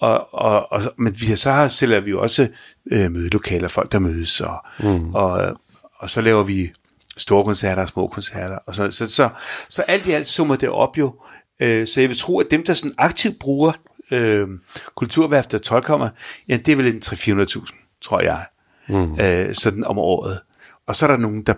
[0.00, 2.48] og, og, og, men vi har, så har, sælger vi jo også
[2.90, 5.14] øh, mødelokaler, folk der mødes, og, mm.
[5.14, 5.56] og,
[5.98, 6.72] og så laver vi
[7.16, 8.58] store koncerter og små koncerter.
[8.66, 9.28] Og så, så, så,
[9.68, 11.14] så alt i alt summer det op jo.
[11.60, 13.72] Øh, så jeg vil tro, at dem, der sådan aktivt bruger
[14.10, 14.48] øh,
[14.94, 16.08] kulturværftet og tolkommer,
[16.48, 18.44] ja, det er vel en 300-400.000, tror jeg,
[18.88, 19.20] mm.
[19.20, 20.40] øh, sådan om året.
[20.86, 21.54] Og så er der nogen, der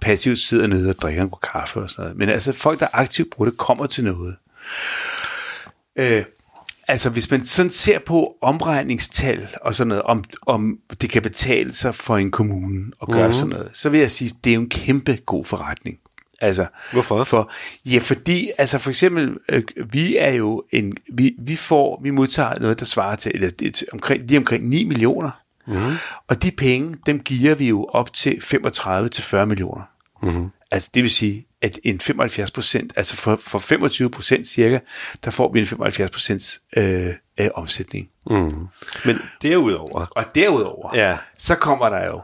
[0.00, 2.16] passivt sidder nede og drikker en kaffe og sådan noget.
[2.16, 4.36] Men altså folk, der aktivt bruger det, kommer til noget.
[5.96, 6.24] Øh,
[6.88, 11.74] altså hvis man sådan ser på omregningstal og sådan noget, om, om det kan betale
[11.74, 13.32] sig for en kommune at gøre mm.
[13.32, 15.98] sådan noget, så vil jeg sige, det er jo en kæmpe god forretning.
[16.40, 17.24] Altså, Hvorfor?
[17.24, 17.52] For,
[17.84, 22.58] ja, fordi, altså for eksempel, øh, vi er jo en, vi, vi får, vi modtager
[22.58, 25.30] noget, der svarer til, eller, et, omkring, lige omkring 9 millioner.
[25.66, 25.74] Mm.
[26.28, 29.82] Og de penge, dem giver vi jo op til 35 til 40 millioner.
[30.22, 30.50] Mm.
[30.70, 34.78] Altså det vil sige, at en 75 procent, altså for, for 25 procent cirka,
[35.24, 37.06] der får vi en 75 procents øh,
[37.40, 38.08] øh, omsætning.
[39.04, 41.18] Men derudover, Og derudover, Ja.
[41.38, 42.20] så kommer der jo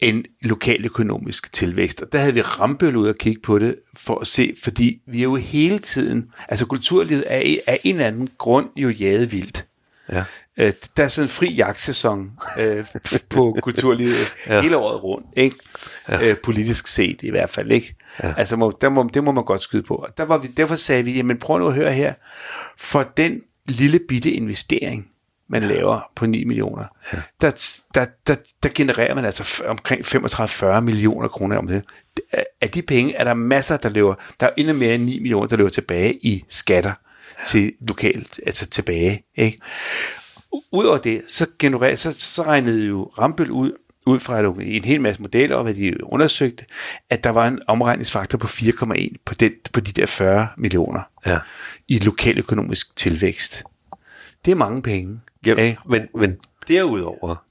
[0.00, 2.02] en lokal økonomisk tilvækst.
[2.02, 5.18] Og der havde vi Rambøl ud og kigge på det, for at se, fordi vi
[5.18, 9.66] er jo hele tiden, altså kulturlivet er af en eller anden grund jo jaget vildt.
[10.12, 10.24] Ja,
[10.58, 12.84] Øh, der er sådan en fri jagtsæson øh,
[13.30, 14.62] på kulturlivet ja.
[14.62, 15.56] hele året rundt, ikke?
[16.08, 16.22] Ja.
[16.22, 17.94] Øh, politisk set i hvert fald, ikke?
[18.22, 18.34] Ja.
[18.36, 19.94] Altså, må, der må, det må man godt skyde på.
[19.94, 22.14] Og der var vi, derfor sagde vi, jamen prøv nu at høre her,
[22.78, 25.08] for den lille bitte investering,
[25.48, 25.68] man ja.
[25.68, 27.18] laver på 9 millioner, ja.
[27.40, 31.82] der, der, der, der genererer man altså omkring 35-40 millioner kroner om det.
[32.60, 35.46] Af de penge er der masser, der løber, der er endnu mere end 9 millioner,
[35.46, 36.92] der løber tilbage i skatter
[37.46, 39.60] til lokalt, altså tilbage, ikke?
[40.72, 43.72] Udover det, så, genererer, så, så regnede jo Rambøl ud,
[44.06, 46.64] ud fra en hel masse modeller, og hvad de undersøgte,
[47.10, 51.38] at der var en omregningsfaktor på 4,1 på, den, på de der 40 millioner ja.
[51.88, 53.64] i lokaløkonomisk tilvækst.
[54.44, 55.20] Det er mange penge.
[55.46, 56.36] ja men, men
[56.68, 57.45] derudover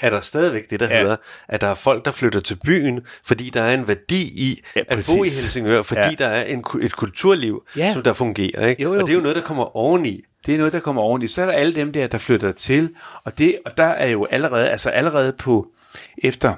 [0.00, 1.00] er der stadigvæk det, der Ja.
[1.00, 1.16] hedder,
[1.48, 4.80] at der er folk, der flytter til byen, fordi der er en værdi i Ja,
[4.88, 5.26] at bo i.
[5.26, 6.10] Helsingør, fordi Ja.
[6.18, 7.92] der er en, et kulturliv, Ja.
[7.92, 8.66] som der fungerer.
[8.66, 8.82] Ikke?
[8.82, 9.00] Jo, jo.
[9.00, 10.20] Og det er jo noget, der kommer oveni.
[10.46, 11.28] Det er noget, der kommer oveni.
[11.28, 12.90] Så er der alle dem der, der flytter til,
[13.24, 15.66] og, det, og der er jo allerede, altså allerede på,
[16.18, 16.54] efter,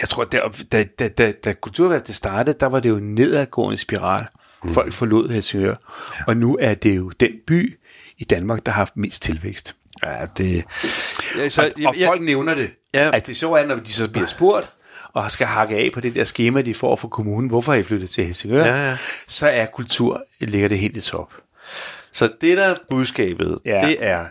[0.00, 3.76] jeg tror, der, da, da, da, da kulturværket startede, der var det jo en nedadgående
[3.76, 4.26] spiral.
[4.64, 4.72] Mm.
[4.74, 5.68] Folk forlod Helsingør,
[6.18, 6.24] ja.
[6.26, 7.78] og nu er det jo den by
[8.18, 9.76] i Danmark, der har haft mest tilvækst.
[10.02, 10.64] Ja, det...
[11.36, 12.70] Ja, så, Og, og folk nævner det.
[12.94, 13.10] Ja.
[13.12, 14.72] At det så er, når de så bliver spurgt,
[15.12, 17.82] og skal hakke af på det der schema, de får fra kommunen, hvorfor har I
[17.82, 18.96] flyttet til Helsingør, Ja, ja.
[19.28, 21.32] så er kultur, ligger det helt i top.
[22.12, 23.82] Så det, der er budskabet, ja.
[23.86, 24.24] det er,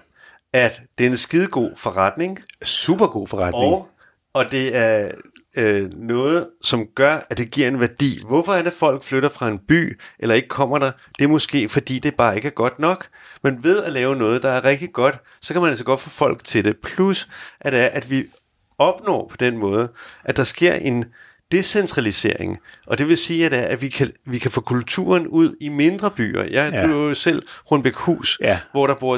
[0.54, 3.74] at det er en skidegod forretning, Super god forretning.
[3.74, 3.90] og,
[4.34, 5.12] og det er
[5.58, 8.20] øh, noget, som gør, at det giver en værdi.
[8.28, 10.92] Hvorfor er det, folk flytter fra en by, eller ikke kommer der?
[11.18, 13.08] Det er måske, fordi det bare ikke er godt nok.
[13.44, 16.10] Men ved at lave noget, der er rigtig godt, så kan man altså godt få
[16.10, 16.78] folk til det.
[16.78, 17.28] Plus,
[17.60, 18.24] at, det er, at vi
[18.78, 19.90] opnår på den måde,
[20.24, 21.06] at der sker en
[21.52, 22.60] decentralisering.
[22.88, 25.70] Og det vil sige, at, er, at vi, kan, vi kan få kulturen ud i
[25.70, 26.44] mindre byer.
[26.44, 26.80] Jeg Ja.
[26.82, 26.88] ja.
[26.88, 28.60] jo selv Hornbækhus, Ja.
[28.72, 29.18] hvor der bor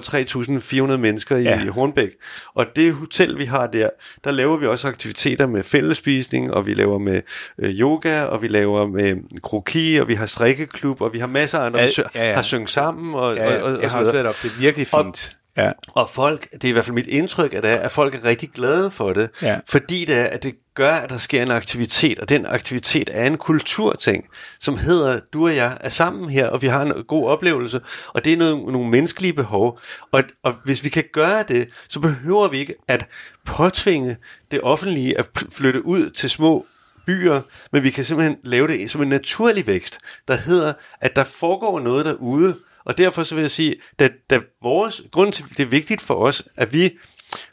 [0.92, 1.70] 3.400 mennesker i Ja.
[1.70, 2.10] Hornbæk.
[2.56, 3.90] Og det hotel, vi har der,
[4.24, 7.22] der laver vi også aktiviteter med fællesspisning, og vi laver med
[7.60, 11.60] øh, yoga, og vi laver med kroki, og vi har strikkeklub, og vi har masser
[11.60, 12.36] af andre, Ja, ja, ja.
[12.36, 14.36] har syngt sammen, og, Ja, og, ja, og, og, jeg så har også været op.
[14.44, 15.38] Det er virkelig fint.
[15.58, 15.72] Ja.
[15.88, 18.24] Og folk, det er i hvert fald mit indtryk, at, det er, at folk er
[18.26, 19.60] rigtig glade for det, Ja.
[19.70, 23.28] fordi det, er, at det gør, at der sker en aktivitet, og den aktivitet er
[23.28, 24.26] en kulturting,
[24.60, 28.26] som hedder, du og jeg er sammen her, og vi har en god oplevelse, og
[28.26, 29.80] det er noget, nogle menneskelige behov,
[30.12, 33.06] og, og hvis vi kan gøre det, så behøver vi ikke at
[33.46, 34.18] påtvinge
[34.52, 36.66] det offentlige at flytte ud til små
[37.06, 41.24] byer, men vi kan simpelthen lave det som en naturlig vækst, der hedder, at der
[41.24, 45.60] foregår noget derude, og derfor så vil jeg sige, at da vores grund til, det
[45.60, 46.92] er vigtigt for os, at vi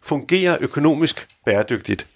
[0.02, 2.06] fungerer økonomisk bæredygtigt,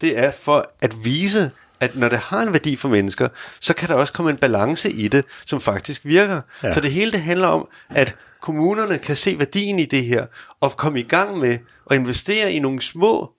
[0.00, 3.28] det er for at vise, at når det har en værdi for mennesker,
[3.60, 6.40] så kan der også komme en balance i det, som faktisk virker.
[6.62, 6.66] Ja.
[6.68, 6.72] Ja.
[6.72, 10.26] Så det hele det handler om, at kommunerne kan se værdien i det her,
[10.60, 11.58] og komme i gang med
[11.90, 13.32] at investere i nogle små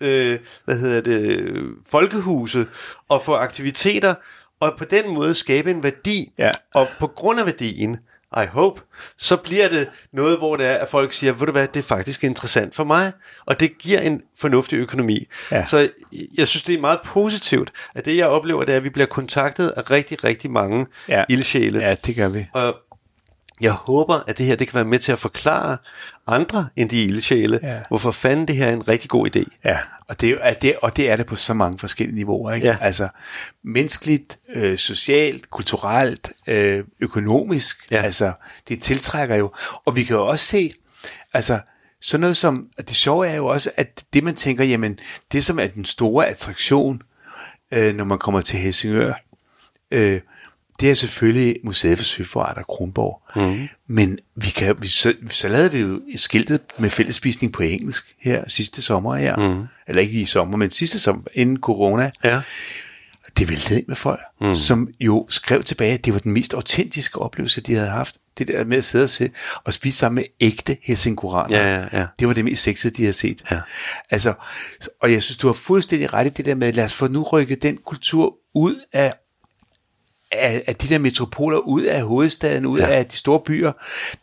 [0.00, 2.66] øh, hvad hedder det, folkehuse,
[3.08, 4.14] og få aktiviteter,
[4.60, 6.50] og på den måde skabe en værdi, Ja.
[6.74, 7.98] og på grund af værdien,
[8.36, 8.80] I hope,
[9.18, 11.82] så bliver det noget, hvor det er, at folk siger, ved du hvad, det er
[11.82, 13.12] faktisk interessant for mig,
[13.46, 15.26] og det giver en fornuftig økonomi.
[15.50, 15.66] Ja.
[15.66, 15.88] Så
[16.38, 19.06] jeg synes, det er meget positivt, at det, jeg oplever, det er, at vi bliver
[19.06, 21.24] kontaktet af rigtig, rigtig mange Ja.
[21.28, 21.78] ildsjæle.
[21.78, 22.46] Ja, det gør vi.
[22.54, 22.76] Og
[23.60, 25.76] jeg håber, at det her det kan være med til at forklare
[26.26, 27.78] andre end de ildsjæle, Ja.
[27.88, 29.44] hvorfor fanden det her er en rigtig god idé.
[29.64, 32.52] Ja, og det, er det, og det er det på så mange forskellige niveauer.
[32.52, 32.66] Ikke?
[32.66, 32.76] Ja.
[32.80, 33.08] Altså
[33.64, 37.92] menneskeligt, øh, socialt, kulturelt, øh, økonomisk.
[37.92, 38.02] Ja.
[38.02, 38.32] Altså,
[38.68, 39.52] det tiltrækker jo.
[39.84, 40.70] Og vi kan jo også se,
[41.32, 41.60] altså,
[42.00, 44.98] sådan noget som, at det sjove er jo også, at det man tænker, jamen,
[45.32, 47.02] det som er den store attraktion,
[47.72, 49.12] øh, når man kommer til Helsingør,
[49.90, 50.20] øh,
[50.80, 53.22] det er selvfølgelig Museet for Søfart og Kronborg.
[53.36, 53.68] Mm.
[53.86, 58.44] Men vi kan, vi, så, så lavede vi jo skiltet med fællesspisning på engelsk her
[58.48, 59.36] sidste sommer her.
[59.36, 59.66] Mm.
[59.88, 62.10] Eller ikke i sommer, men sidste sommer, inden corona.
[62.24, 62.40] Ja.
[63.38, 64.56] Det væltede ind med folk, mm.
[64.56, 68.16] som jo skrev tilbage, at det var den mest autentiske oplevelse, de havde haft.
[68.38, 69.30] Det der med at sidde og, se,
[69.64, 71.56] og spise sammen med ægte helsinguraner.
[71.56, 72.06] Ja, ja, ja.
[72.18, 73.42] Det var det mest sexede, de havde set.
[73.50, 73.60] Ja.
[74.10, 74.34] Altså,
[75.02, 77.22] og jeg synes, du har fuldstændig ret i det der med, lad os få nu
[77.22, 79.14] rykket den kultur ud af
[80.32, 82.86] af, af de der metropoler ud af hovedstaden, ud Ja.
[82.90, 83.72] af de store byer.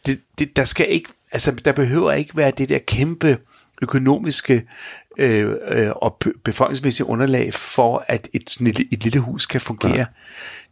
[0.06, 3.38] Det, det, der skal ikke, altså der behøver ikke være det der kæmpe
[3.82, 4.66] økonomiske
[5.18, 9.62] øh, øh, og be- befolkningsmæssige underlag for, at et, sådan et, et lille hus kan
[9.62, 9.96] fungere.
[9.98, 10.06] Ja.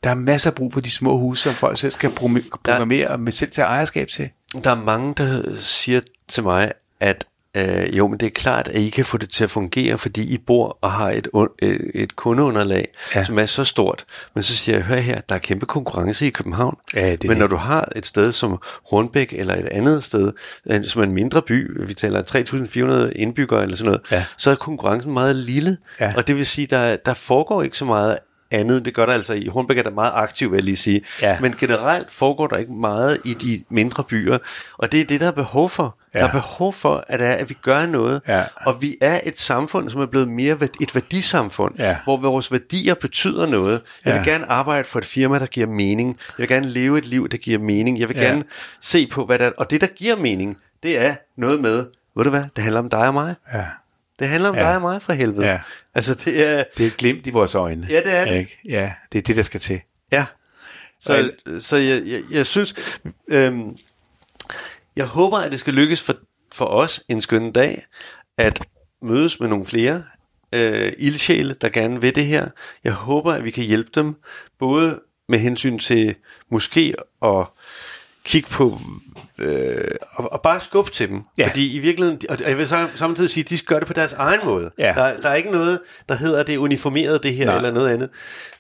[0.04, 3.08] Der er masser af brug for de små huse, som folk selv skal program- programmere
[3.08, 4.30] og med selv til ejerskab til.
[4.64, 7.26] Der er mange, der siger til mig, at
[7.58, 10.34] øh, jo, men det er klart, at I kan få det til at fungere, fordi
[10.34, 13.24] I bor og har et, un- øh, et kundeunderlag, ja.
[13.24, 14.06] Som er så stort.
[14.36, 16.78] Men så siger jeg, hør her, der er kæmpe konkurrence i København.
[16.96, 17.38] Ja, det men det.
[17.38, 20.32] når du har et sted som Hornbæk eller et andet sted,
[20.72, 22.22] øh, som er en mindre by, vi taler
[23.10, 24.26] 3.400 indbyggere eller sådan noget, Ja.
[24.38, 25.78] så er konkurrencen meget lille.
[26.00, 26.14] Ja.
[26.18, 28.18] Og det vil sige, der, der foregår ikke så meget
[28.52, 28.86] andet.
[28.86, 31.02] Det gør der altså i Hornbæk er der meget aktiv, vil jeg lige sige.
[31.22, 31.38] Ja.
[31.42, 34.38] Men generelt foregår der ikke meget i de mindre byer,
[34.78, 35.98] og det er det, der er behov for.
[36.14, 36.20] Ja.
[36.20, 38.44] Der er behov for, at, er, at vi gør noget, Ja.
[38.66, 41.98] og vi er et samfund, som er blevet mere et værdisamfund, Ja.
[42.04, 43.82] hvor vores værdier betyder noget.
[44.06, 44.32] Jeg vil Ja.
[44.32, 46.18] gerne arbejde for et firma, der giver mening.
[46.30, 48.00] Jeg vil gerne leve et liv, der giver mening.
[48.00, 48.24] Jeg vil Ja.
[48.24, 48.44] gerne
[48.82, 52.30] se på, hvad der Og det, der giver mening, det er noget med, ved du
[52.30, 53.36] hvad, det handler om dig og mig.
[53.54, 53.64] Ja.
[54.20, 54.62] Det handler om Ja.
[54.62, 55.48] dig og mig, for helvede.
[55.48, 55.60] Ja.
[55.96, 56.64] Altså, det er...
[56.78, 57.88] Det er et glimt i vores øjne.
[57.90, 58.36] Ja, det er det.
[58.40, 58.60] Ikke?
[58.70, 59.82] Ja, det er det, der skal til.
[60.12, 60.26] Ja.
[61.02, 62.76] Så, så jeg, jeg, jeg synes,
[63.32, 63.76] øhm,
[64.96, 66.16] jeg håber, at det skal lykkes for,
[66.54, 67.86] for os en skøn dag,
[68.38, 68.62] at
[69.02, 70.04] mødes med nogle flere
[70.56, 72.48] øh, ildsjæle, der gerne vil det her.
[72.84, 74.16] Jeg håber, at vi kan hjælpe dem,
[74.60, 76.16] både med hensyn til
[76.52, 76.94] måske
[77.26, 77.46] at
[78.26, 78.78] kigge på
[79.40, 79.84] øh,
[80.16, 81.22] og, og bare skubbe til dem.
[81.38, 81.48] Ja.
[81.48, 84.40] Fordi i virkeligheden, og jeg vil sam- samtidig sige, de gør det på deres egen
[84.44, 84.72] måde.
[84.78, 84.94] Ja.
[84.98, 85.80] Der, der er ikke noget,
[86.10, 87.56] der hedder, det er uniformeret det her, Nej.
[87.56, 88.10] eller noget andet.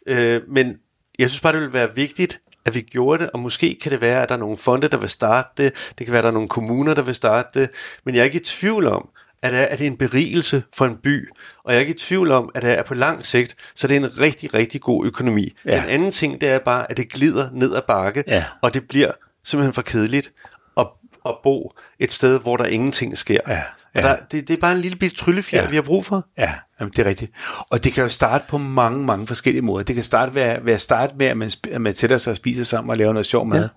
[0.07, 0.77] Øh, men
[1.19, 4.01] jeg synes bare, det vil være vigtigt, at vi gjorde det, og måske kan det
[4.01, 6.29] være, at der er nogle fonde, der vil starte det, det kan være, at der
[6.29, 7.69] er nogle kommuner, der vil starte det,
[8.05, 9.09] men jeg er ikke i tvivl om,
[9.41, 11.29] at det er, at det er en berigelse for en by,
[11.63, 13.95] og jeg er ikke i tvivl om, at det er på lang sigt, så det
[13.97, 15.49] er en rigtig, rigtig god økonomi.
[15.65, 15.75] Ja.
[15.81, 18.43] Den anden ting, det er bare, at det glider ned ad bakke, Ja.
[18.61, 19.11] og det bliver
[19.45, 20.31] simpelthen for kedeligt
[20.77, 20.87] at,
[21.25, 23.39] at bo et sted, hvor der ingenting sker.
[23.47, 23.61] Ja,
[23.95, 24.01] Og ja.
[24.01, 25.61] der, det, det er bare en lille bit tryllefjer.
[25.61, 25.69] Ja.
[25.69, 26.27] vi har brug for.
[26.37, 27.31] Ja, jamen, det er rigtigt.
[27.69, 29.83] Og det kan jo starte på mange, mange forskellige måder.
[29.83, 32.37] Det kan starte ved, ved at starte med, at man, at man sætter sig og
[32.37, 33.61] spiser sammen og laver noget sjov mad.
[33.61, 33.67] Ja.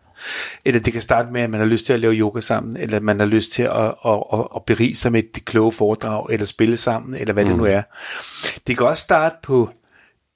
[0.64, 2.97] Eller det kan starte med, at man har lyst til at lave yoga sammen, eller
[2.97, 6.27] at man har lyst til at, at, at, at berige sig med det kloge foredrag,
[6.31, 7.51] eller spille sammen, eller hvad mm.
[7.51, 7.83] det nu er.
[8.66, 9.71] Det kan også starte på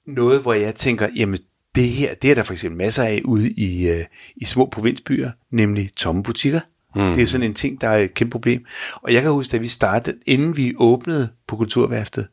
[0.07, 1.39] noget, hvor jeg tænker, jamen
[1.75, 4.05] det her, det er der for eksempel masser af ude i, øh,
[4.35, 6.59] i små provinsbyer, nemlig tomme butikker.
[6.95, 7.01] Mm.
[7.01, 8.65] Det er jo sådan en ting, der er et kæmpe problem.
[8.95, 12.27] Og jeg kan huske, da vi startede, inden vi åbnede på Kulturværftet,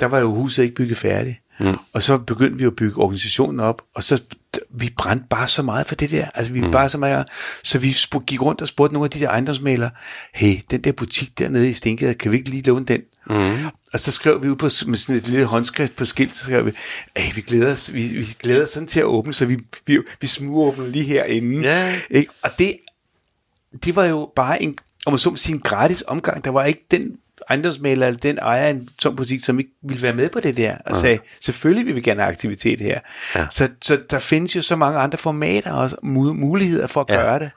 [0.00, 1.36] der var jo huset ikke bygget færdigt.
[1.60, 1.76] Mm.
[1.92, 4.22] Og så begyndte vi at bygge organisationen op, og så
[4.70, 6.26] vi brændte bare så meget for det der.
[6.34, 6.70] Altså vi mm.
[6.70, 7.28] bare så meget,
[7.62, 9.90] så vi gik rundt og spurgte nogle af de der ejendomsmalere,
[10.34, 13.00] hey, den der butik dernede i Stengade, kan vi ikke lige låne den?
[13.30, 13.66] Mm.
[13.92, 16.66] Og så skrev vi ud på med sådan et lille håndskrift på skilt, så skrev
[16.66, 16.72] vi,
[17.16, 19.98] hey, vi glæder os, vi, vi glæder os sådan til at åbne, så vi, vi,
[20.20, 21.60] vi smuåbner lige herinde.
[21.60, 21.94] Ja.
[22.10, 22.32] Ikke?
[22.42, 22.76] Og det,
[23.84, 26.44] det var jo bare en, om man så må sige, en gratis omgang.
[26.44, 27.16] Der var ikke den
[27.48, 30.76] ejendomsmaler eller den ejer en tom butik, som ikke ville være med på det der,
[30.86, 33.00] og sagde, selvfølgelig vil vi gerne have aktivitet her.
[33.36, 33.46] Ja.
[33.50, 37.20] Så, så der findes jo så mange andre formater og mu- muligheder for at Ja.
[37.20, 37.26] ja.
[37.26, 37.50] gøre det,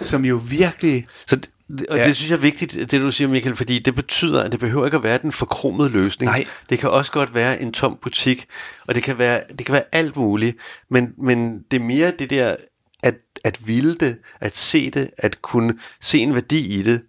[0.00, 1.06] som jo virkelig...
[1.26, 1.48] Så det,
[1.90, 2.02] og ja.
[2.02, 2.08] Ja.
[2.08, 4.84] det synes jeg er vigtigt, det du siger, Michael, fordi det betyder, at det behøver
[4.84, 6.30] ikke at være den forkromede løsning.
[6.30, 6.44] Nej.
[6.70, 8.46] Det kan også godt være en tom butik,
[8.86, 10.56] og det kan være, det kan være alt muligt,
[10.90, 12.56] men, men det er mere det der,
[13.02, 13.14] at,
[13.44, 17.02] at ville det, at se det, at kunne se en værdi i det,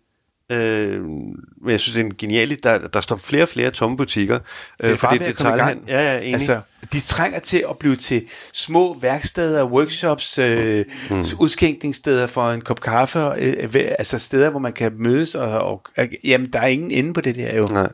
[0.52, 2.64] Øh, men jeg synes, det er en genial...
[2.64, 4.40] Der, der står flere og flere tomme butikker.
[4.82, 5.84] Det er for i gang.
[5.88, 6.34] Ja, ja, enig.
[6.34, 6.62] Altså,
[6.94, 11.16] de trænger til at blive til små værksteder, workshops, øh, mm.
[11.40, 15.82] udskænkningssteder for en kop kaffe, øh, øh, altså steder, hvor man kan mødes, og, og,
[15.98, 17.68] og jamen, der er ingen ende på det der jo.
[17.68, 17.92] Nej.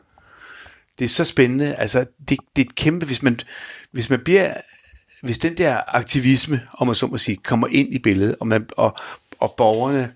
[0.98, 1.74] Det er så spændende.
[1.74, 3.38] Altså, det, det er et kæmpe, hvis man,
[3.92, 4.54] hvis man bliver,
[5.22, 8.66] hvis den der aktivisme, om man så må sige, kommer ind i billedet, og, man,
[8.76, 8.96] og,
[9.40, 10.12] og borgerne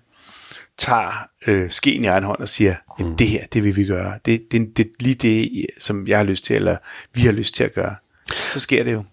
[0.81, 4.19] tager øh, skeen i egen hånd og siger, jamen det her, det vil vi gøre.
[4.25, 6.77] Det, det, det er lige det, som jeg har lyst til, eller
[7.13, 7.95] vi har lyst til at gøre.
[8.27, 9.03] Så sker det jo.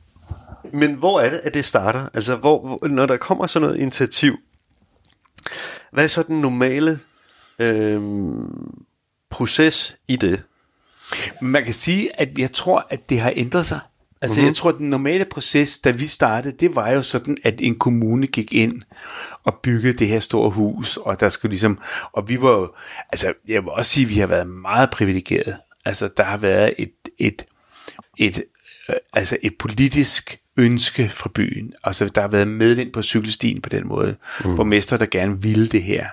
[0.73, 2.09] Men hvor er det, at det starter?
[2.14, 4.37] Altså, hvor, hvor, når der kommer sådan noget initiativ,
[5.93, 6.99] hvad er så den normale
[7.59, 8.01] øh,
[9.31, 10.43] proces i det?
[11.43, 13.81] Man kan sige, at jeg tror, at det har ændret sig.
[14.21, 14.47] Altså, mm-hmm.
[14.47, 17.79] jeg tror, at den normale proces, da vi startede, det var jo sådan, at en
[17.79, 18.83] kommune gik ind
[19.45, 21.79] og byggede det her store hus, og der skulle ligesom,
[22.12, 22.73] og vi var jo,
[23.12, 25.57] altså, jeg vil også sige, at vi har været meget privilegeret.
[25.85, 27.45] Altså, der har været et, et,
[28.19, 28.43] et,
[28.89, 31.73] øh, altså et politisk ønske fra byen.
[31.85, 34.16] Altså, der har været medvind på cykelstien på den måde.
[34.45, 34.57] Mm.
[34.57, 36.07] Borgmester, der gerne ville det her.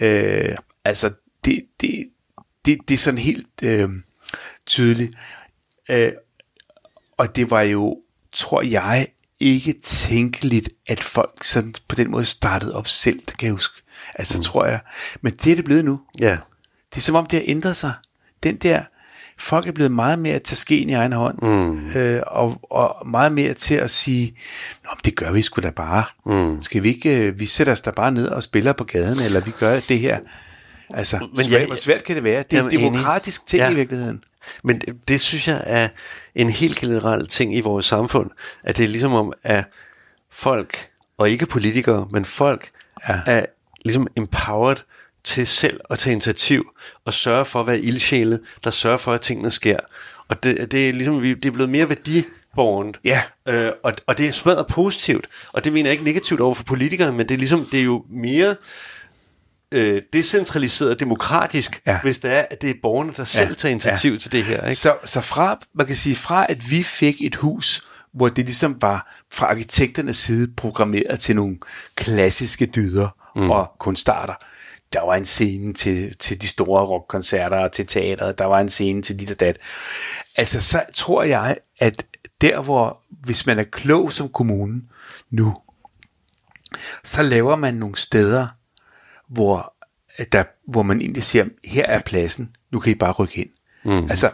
[0.00, 1.10] Øh, altså,
[1.44, 2.08] det, det,
[2.66, 3.90] det, det er sådan helt øh,
[4.66, 5.14] tydeligt.
[5.90, 6.12] Øh,
[7.18, 7.96] og det var jo,
[8.34, 9.06] tror jeg,
[9.40, 13.82] ikke tænkeligt, at folk sådan på den måde startede op selv, det kan jeg huske.
[14.14, 14.42] Altså, mm.
[14.42, 14.78] tror jeg.
[15.20, 16.00] Men det er det blevet nu.
[16.20, 16.38] Ja.
[16.90, 17.92] Det er som om, det har ændret sig.
[18.42, 18.82] Den der,
[19.38, 21.90] folk er blevet meget mere at tage skeen i egen hånd, mm.
[21.90, 24.36] øh, og, og meget mere til at sige,
[24.84, 26.04] Nå, men det gør vi sgu da bare.
[26.26, 26.62] Mm.
[26.62, 29.40] Skal vi ikke, øh, vi sætter os da bare ned og spiller på gaden, eller
[29.40, 30.18] vi gør det her.
[30.94, 32.44] Altså, men svært, jeg- hvor svært kan det være?
[32.50, 33.70] Det er en demokratisk ting Ja.
[33.70, 34.24] i virkeligheden.
[34.64, 35.88] Men det, det synes jeg er
[36.34, 38.30] en helt generel ting i vores samfund,
[38.64, 39.64] at det er ligesom om, at
[40.32, 40.88] folk,
[41.18, 42.70] og ikke politikere, men folk,
[43.08, 43.20] Ja.
[43.26, 43.46] er
[43.84, 44.76] ligesom empowered
[45.24, 46.70] til selv at tage initiativ
[47.04, 49.76] og sørge for at være ildsjæle, der sørger for, at tingene sker.
[50.28, 53.00] Og det, det er ligesom, vi- det er blevet mere værdiborgent.
[53.04, 53.22] Ja.
[53.48, 55.26] Øh, og, og det er smadret positivt.
[55.52, 57.84] Og det mener jeg ikke negativt over for politikerne, men det er ligesom, det er
[57.84, 58.56] jo mere
[59.74, 61.92] øh, decentraliseret demokratisk, Ja.
[61.92, 62.00] ja.
[62.02, 64.18] hvis det er, at det er borgerne, der selv tager initiativ ja.
[64.18, 64.66] til det her.
[64.66, 64.80] Ikke?
[64.80, 68.82] Så, så fra, man kan sige, fra at vi fik et hus, hvor det ligesom
[68.82, 71.58] var fra arkitekternes side programmeret til nogle
[71.94, 73.50] klassiske dyder mm.
[73.50, 74.34] og kunstarter.
[74.92, 78.68] Der var en scene til, til de store rockkoncerter og til teateret, der var en
[78.68, 79.58] scene til dit og dat.
[80.36, 82.06] Altså, så tror jeg, at
[82.40, 84.82] der hvor, hvis man er klog som kommune
[85.30, 85.56] nu,
[87.04, 88.46] så laver man nogle steder,
[89.28, 89.74] hvor,
[90.32, 93.50] der, hvor man egentlig siger, her er pladsen, nu kan I bare rykke ind.
[93.84, 94.10] Mm.
[94.10, 94.30] Altså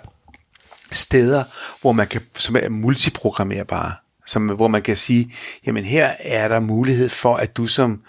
[0.93, 1.45] steder,
[1.80, 3.93] hvor man kan, som er multiprogrammerbare,
[4.26, 5.32] som, hvor man kan sige,
[5.66, 8.03] jamen her er der mulighed for, at du som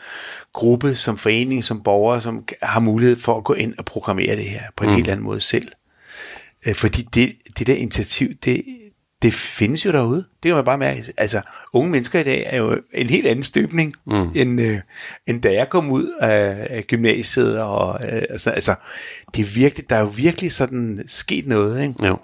[0.54, 4.50] gruppe, som forening, som borger, som har mulighed for at gå ind og programmere det
[4.50, 4.96] her på en mm.
[4.96, 5.68] helt anden måde selv.
[6.66, 8.64] Øh, fordi det, det der initiativ, det,
[9.24, 10.17] det findes jo derude.
[10.43, 11.13] Det kan man bare mærke.
[11.17, 11.41] Altså,
[11.74, 14.32] unge mennesker i dag er jo en helt anden støbning, mm.
[14.36, 14.80] end, øh,
[15.28, 17.59] end da jeg kom ud af, af gymnasiet.
[17.59, 18.76] Og, øh, sådan, altså,
[19.36, 21.82] det er virkelig, der er jo virkelig sådan sket noget.
[21.84, 22.05] Ikke?
[22.07, 22.17] Jo.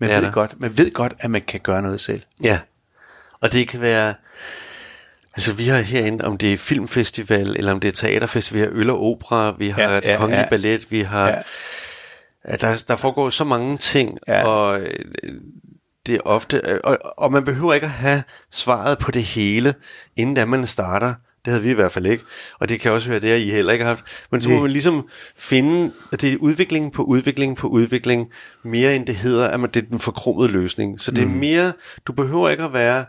[0.00, 0.32] Man, Det ved der.
[0.32, 2.22] godt, man ved godt, at man kan gøre noget selv.
[2.42, 2.58] Ja.
[3.40, 4.14] Og det kan være...
[5.34, 8.80] Altså, vi har herinde, om det er filmfestival, eller om det er teaterfestival, vi har
[8.80, 10.48] øl og opera, vi har Ja, ja, kongelige ja.
[10.48, 11.28] ballet, vi har...
[11.28, 12.56] Ja.
[12.60, 14.44] Der, der foregår så mange ting, Ja.
[14.46, 14.80] og
[16.08, 16.84] det er ofte...
[16.84, 19.74] Og, og man behøver ikke at have svaret på det hele,
[20.16, 21.14] inden da man starter.
[21.44, 22.24] Det havde vi i hvert fald ikke.
[22.60, 24.04] Og det kan også være det, at I heller ikke har haft.
[24.30, 28.30] Men så må man ligesom finde, at det er udvikling på udvikling på udvikling,
[28.64, 31.00] mere end det hedder, at man, det er den forkromede løsning.
[31.00, 31.32] Så det er Mm.
[31.32, 31.72] mere,
[32.06, 33.04] du behøver ikke at være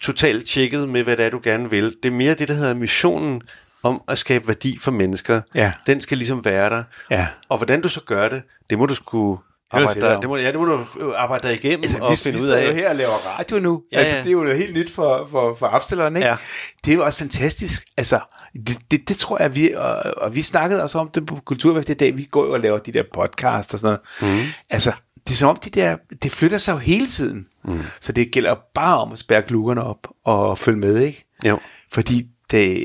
[0.00, 1.96] totalt tjekket med, hvad det er, du gerne vil.
[2.02, 3.42] Det er mere det, der hedder missionen
[3.82, 5.40] om at skabe værdi for mennesker.
[5.54, 5.72] Ja.
[5.86, 6.82] Den skal ligesom være der.
[7.10, 7.26] Ja.
[7.48, 9.40] Og hvordan du så gør det, det må du skulle
[9.72, 10.84] arbejde dig det må, ja, det må du
[11.16, 12.74] arbejde dig igennem altså, og vi, finde vi ud af.
[12.74, 13.82] her og laver radio nu.
[13.92, 14.22] Ja, altså, ja.
[14.22, 16.28] det er jo noget helt nyt for, for, for Absalon, ikke?
[16.28, 16.36] Ja.
[16.84, 17.84] Det er jo også fantastisk.
[17.96, 18.20] Altså,
[18.66, 21.88] det, det, det tror jeg, vi, og, og vi snakkede også om det på Kulturvægt
[21.88, 22.16] i dag.
[22.16, 24.38] Vi går jo og laver de der podcast og sådan noget.
[24.44, 24.48] Mm.
[24.70, 24.92] Altså,
[25.26, 27.46] det er som om, de der, det flytter sig jo hele tiden.
[27.64, 27.80] Mm.
[28.00, 31.24] Så det gælder bare om at spærre glukkerne op og følge med, ikke?
[31.46, 31.58] Jo.
[31.92, 32.84] Fordi det,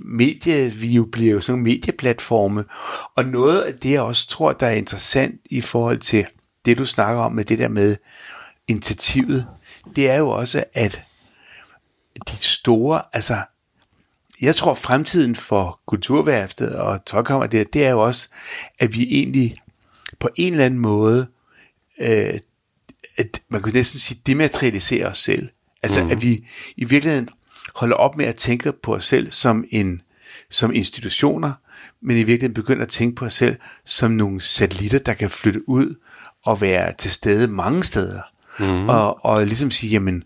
[0.00, 2.64] medie, vi jo bliver jo sådan medieplatforme,
[3.16, 6.26] og noget af det, jeg også tror, der er interessant i forhold til
[6.64, 7.96] det, du snakker om med det der med
[8.68, 9.46] initiativet,
[9.96, 11.02] det er jo også, at
[12.28, 13.42] de store, altså,
[14.40, 18.28] jeg tror fremtiden for kulturværftet og tøjkammer, det, det er jo også,
[18.78, 19.56] at vi egentlig
[20.18, 21.26] på en eller anden måde,
[22.00, 22.38] øh,
[23.16, 25.48] at man kunne næsten sige, dematerialisere os selv.
[25.82, 26.10] Altså, mm.
[26.10, 26.46] at vi
[26.76, 27.28] i virkeligheden
[27.74, 30.02] holder op med at tænke på os selv som en
[30.50, 31.52] som institutioner,
[32.02, 35.68] men i virkeligheden begynder at tænke på os selv som nogle satellitter, der kan flytte
[35.68, 35.94] ud
[36.44, 38.20] og være til stede mange steder.
[38.58, 38.88] Mm.
[38.88, 40.24] Og, og ligesom sige, jamen,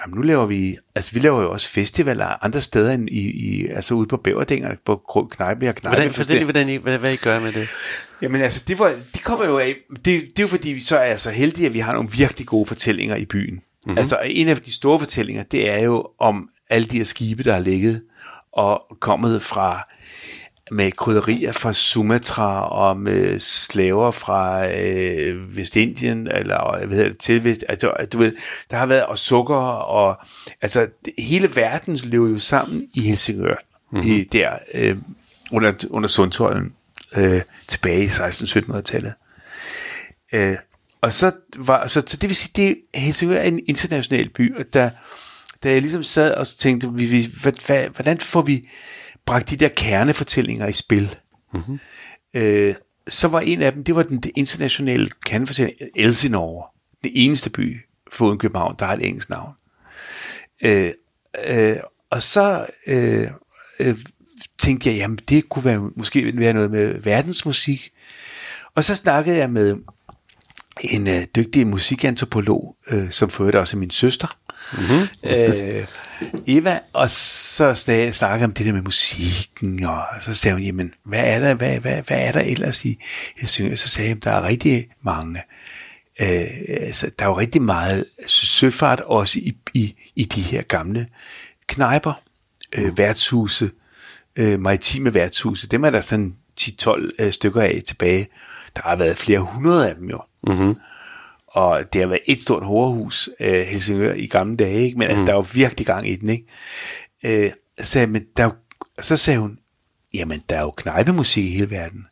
[0.00, 3.66] jamen, nu laver vi, altså vi laver jo også festivaler andre steder end i, i
[3.66, 5.96] altså ude på Bæverdænger, på Knejpe og Knejpe.
[5.96, 7.68] Hvordan, fortæl lige, hvordan I, hvad, hvad I gør med det.
[8.22, 10.98] Jamen altså, det, var, det kommer jo af, det, det er jo fordi, vi så
[10.98, 13.54] er så heldige, at vi har nogle virkelig gode fortællinger i byen.
[13.54, 13.98] Mm-hmm.
[13.98, 17.52] Altså en af de store fortællinger, det er jo om alle de her skibe, der
[17.52, 18.02] har ligget
[18.52, 19.88] og kommet fra
[20.70, 27.64] med krydderier fra Sumatra og med slaver fra øh, Vestindien eller hvad hedder det, til
[27.68, 28.32] altså, du ved,
[28.70, 30.16] der har været og sukker og
[30.62, 30.86] altså
[31.18, 33.56] hele verden lever jo sammen i Helsingør
[33.90, 34.10] mm-hmm.
[34.10, 34.96] i, der øh,
[35.52, 36.72] under, under Sundtolden
[37.16, 39.14] øh, tilbage i 1600-1700-tallet.
[40.32, 40.56] Øh,
[41.00, 44.64] og så var så, så det vil sige, det Helsingør er en international by, og
[44.72, 44.90] der,
[45.66, 48.68] da jeg ligesom sad og tænkte, vi, vi, hvad, hvordan får vi
[49.26, 51.16] bragt de der kernefortællinger i spil.
[51.54, 51.78] Mm-hmm.
[52.34, 52.74] Øh,
[53.08, 56.66] så var en af dem, det var den det internationale kernefortælling, Elsinore.
[57.04, 57.80] Den eneste by
[58.12, 59.52] foruden København, der har et engelsk navn.
[60.64, 60.92] Øh,
[61.48, 61.76] øh,
[62.10, 63.30] og så øh,
[63.80, 63.98] øh,
[64.58, 67.92] tænkte jeg, jamen det kunne være, måske være noget med verdensmusik.
[68.74, 69.76] Og så snakkede jeg med
[70.80, 74.38] en øh, dygtig musikantropolog, øh, som for også er min søster,
[74.72, 75.30] mm-hmm.
[75.30, 75.86] øh,
[76.46, 77.74] Eva, og så
[78.12, 81.78] snakkede om det der med musikken, og så sagde hun, jamen, hvad er der, hvad,
[81.78, 82.98] hvad, hvad er der ellers i
[83.36, 83.74] Helsingør?
[83.74, 85.42] Så sagde hun, der er rigtig mange,
[86.20, 91.06] øh, altså, der er jo rigtig meget søfart også i, i, i de her gamle
[91.66, 92.22] knejper,
[92.72, 93.70] øh, værtshuse,
[94.36, 98.28] øh, maritime værtshuse, dem er der sådan 10-12 øh, stykker af tilbage.
[98.76, 100.20] Der har været flere hundrede af dem jo.
[100.46, 100.76] Mm-hmm.
[101.46, 104.98] Og det har været et stort hårhus, øh, Helsingør, i gamle dage, ikke?
[104.98, 105.26] men altså, mm.
[105.26, 106.28] der er jo virkelig gang i den.
[106.28, 106.46] Ikke?
[107.22, 107.52] Øh,
[107.82, 108.50] så, men der,
[109.00, 109.58] så sagde hun,
[110.14, 112.06] jamen der er jo knejpemusik i hele verden.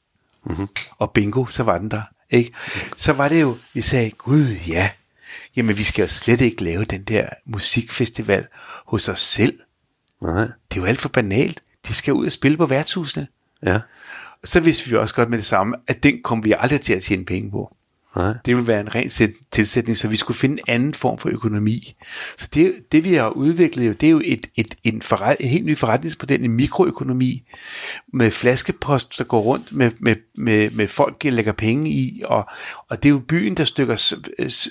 [0.47, 0.69] Mm-hmm.
[0.99, 2.03] Og bingo, så var den der.
[2.31, 2.53] Ikke?
[2.97, 4.91] Så var det jo, vi sagde, gud ja,
[5.57, 8.47] jamen vi skal jo slet ikke lave den der musikfestival
[8.87, 9.61] hos os selv.
[10.23, 10.43] Nej.
[10.43, 11.62] Det er jo alt for banalt.
[11.89, 13.27] De skal ud og spille på værtshusene.
[13.62, 13.81] Ja.
[14.45, 17.03] Så vidste vi også godt med det samme, at den kom vi aldrig til at
[17.03, 17.77] tjene penge på.
[18.17, 18.35] Nej.
[18.47, 19.11] Det ville være en ren
[19.51, 21.95] tilsætning, så vi skulle finde en anden form for økonomi.
[22.39, 25.49] Så det, det vi har udviklet, jo, det er jo et, et, en, forret, en
[25.49, 27.43] helt ny forretningsmodel, en mikroøkonomi,
[28.13, 32.45] med flaskepost, der går rundt med, med, med, med folk, der lægger penge i, og,
[32.91, 34.17] og det er jo byen, der stykker,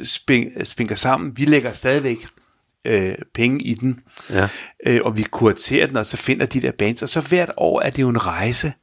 [0.03, 1.37] sping, spinker sammen.
[1.37, 2.27] Vi lægger stadigvæk
[2.85, 3.99] øh, penge i den,
[4.29, 4.49] ja.
[4.85, 7.81] øh, og vi kuraterer den, og så finder de der bands, og så hvert år
[7.81, 8.73] er det jo en rejse.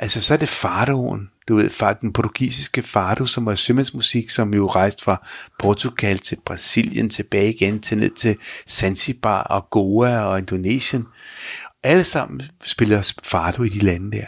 [0.00, 4.54] Altså, så er det Fardoen, du ved, fra den portugisiske Fado, som var sømandsmusik, som
[4.54, 5.28] jo rejste fra
[5.58, 8.36] Portugal til Brasilien, tilbage igen til ned til
[8.68, 11.06] Zanzibar og Goa og Indonesien.
[11.82, 14.26] Alle sammen spiller Fado i de lande der.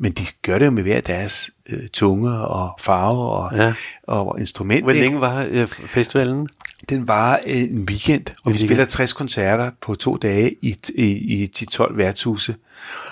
[0.00, 3.74] Men de gør det jo med hver deres øh, tunge og farve og, ja.
[4.02, 4.84] og instrument.
[4.84, 6.48] Hvor længe var øh, festivalen?
[6.88, 11.04] Den var øh, en weekend, og vi spiller 60 koncerter på to dage i, i,
[11.42, 12.54] i 10-12 værtshuse.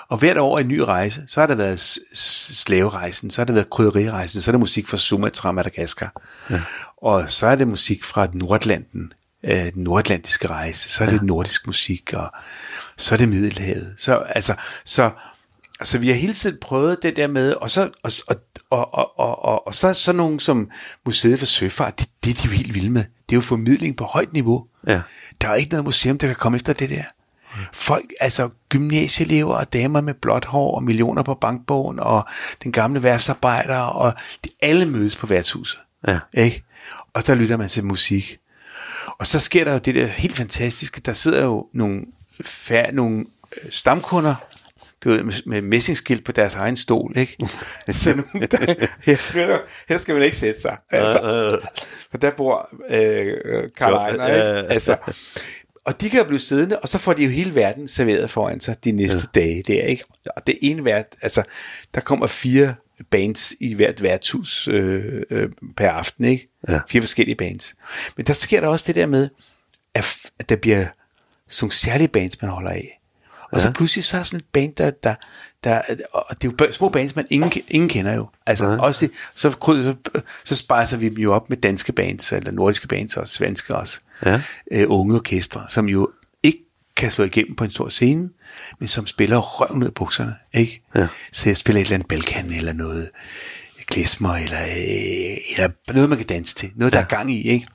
[0.09, 1.23] Og hvert år en ny rejse.
[1.27, 1.79] Så har der været
[2.13, 6.21] slaverejsen, så har der været krydderirejsen, så er der musik fra Sumatra og Madagaskar.
[6.49, 6.61] Ja.
[6.97, 10.89] Og så er det musik fra Nordatlanten, øh, den nordatlantiske rejse.
[10.89, 11.25] Så er det ja.
[11.25, 12.31] nordisk musik, og
[12.97, 13.93] så er det Middelhavet.
[13.97, 14.55] Så, altså,
[14.85, 15.11] så,
[15.83, 18.37] så vi har hele tiden prøvet det der med, og så, og, og,
[18.69, 20.69] og, og, og, og, og så sådan nogen som
[21.05, 23.03] Museet for Søfart, det, det er de jo helt vilde med.
[23.29, 24.65] Det er jo formidling på højt niveau.
[24.87, 25.01] Ja.
[25.41, 27.03] Der er ikke noget museum, der kan komme efter det der.
[27.73, 32.25] Folk, altså gymnasieelever og damer med blåt hår og millioner på bankbogen og
[32.63, 35.79] den gamle værftsarbejder og de alle mødes på værtshuset.
[36.07, 36.19] Ja.
[36.33, 36.63] Ikke?
[37.13, 38.37] Og der lytter man til musik.
[39.07, 42.05] Og så sker der jo det der helt fantastiske, der sidder jo nogle,
[42.41, 43.25] fær, nogle
[43.63, 44.35] øh, stamkunder,
[45.03, 47.37] du ved, med, med messingskilt på deres egen stol, ikke?
[47.93, 49.57] så nu, der, her,
[49.89, 50.77] her skal man ikke sætte sig.
[50.89, 51.59] Altså.
[52.11, 54.73] For der bor øh, Karl Ejner, ikke?
[54.73, 54.97] Altså,
[55.87, 58.59] og de kan jo blive siddende, og så får de jo hele verden serveret foran
[58.59, 59.39] sig de næste ja.
[59.39, 60.03] dage der, ikke?
[60.35, 61.43] Og det ene vært, altså,
[61.93, 62.75] der kommer fire
[63.11, 66.49] bands i hvert værtshus øh, øh, per aften, ikke?
[66.67, 66.79] Ja.
[66.89, 67.75] Fire forskellige bands.
[68.17, 69.29] Men der sker der også det der med,
[69.93, 70.87] at, at der bliver
[71.49, 72.96] sådan særlige bands, man holder af.
[73.51, 73.63] Og ja.
[73.63, 75.15] så pludselig så er der sådan en band, der, der,
[75.63, 75.81] der
[76.11, 78.29] og det er jo små bands, man ingen, ingen kender jo.
[78.45, 78.81] Altså ja.
[78.81, 79.95] også, så, så,
[80.43, 83.99] så spejser vi dem jo op med danske bands, eller nordiske bands og svenske også.
[84.25, 84.41] Ja.
[84.71, 86.09] Øh, unge orkestre, som jo
[86.43, 86.59] ikke
[86.95, 88.29] kan slå igennem på en stor scene,
[88.79, 90.81] men som spiller røven ud af bukserne, ikke?
[90.95, 91.07] Ja.
[91.31, 93.09] Så jeg spiller et eller andet Balkan, eller noget
[93.85, 96.71] klesmer, eller, øh, eller noget, man kan danse til.
[96.75, 97.05] Noget, der ja.
[97.05, 97.67] er gang i, ikke?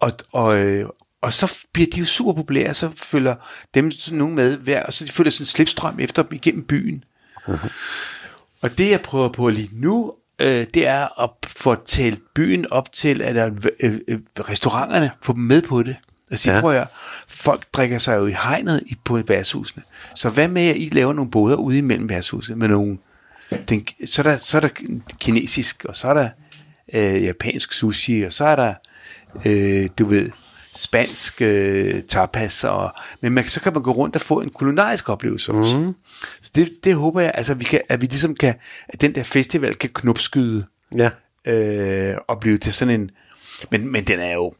[0.00, 0.88] Og, og, øh,
[1.22, 3.34] og så bliver de jo super populære, så følger
[3.74, 7.04] dem nogen med hver, og så de følger sådan en slipstrøm efter dem igennem byen.
[7.48, 7.68] Uh-huh.
[8.62, 12.92] Og det, jeg prøver på lige nu, øh, det er at få talt byen op
[12.92, 13.50] til, at der,
[13.80, 15.96] øh, øh, restauranterne, få dem med på det.
[16.30, 16.56] Og sige, Ja.
[16.56, 16.60] ja.
[16.60, 16.86] prøv at høre,
[17.28, 19.82] folk drikker sig jo i hegnet i, på værtshusene.
[20.16, 22.98] Så hvad med, at I laver nogle boder ude imellem værtshusene med nogle...
[23.68, 24.68] Den, så, er der, så er der
[25.20, 26.28] kinesisk, og så er der
[26.92, 28.74] øh, japansk sushi, og så er der,
[29.44, 30.30] øh, du ved,
[30.74, 35.08] spansk øh, tapas, og, men man, så kan man gå rundt og få en kulinarisk
[35.08, 35.76] oplevelse også.
[35.76, 35.94] Mm.
[36.42, 38.54] Så det, det håber jeg, altså, vi kan, at vi ligesom kan,
[38.88, 40.66] at den der festival kan knopskyde
[40.98, 41.10] Ja.
[41.52, 43.10] øh, og blive til sådan en,
[43.70, 44.54] men, men den er jo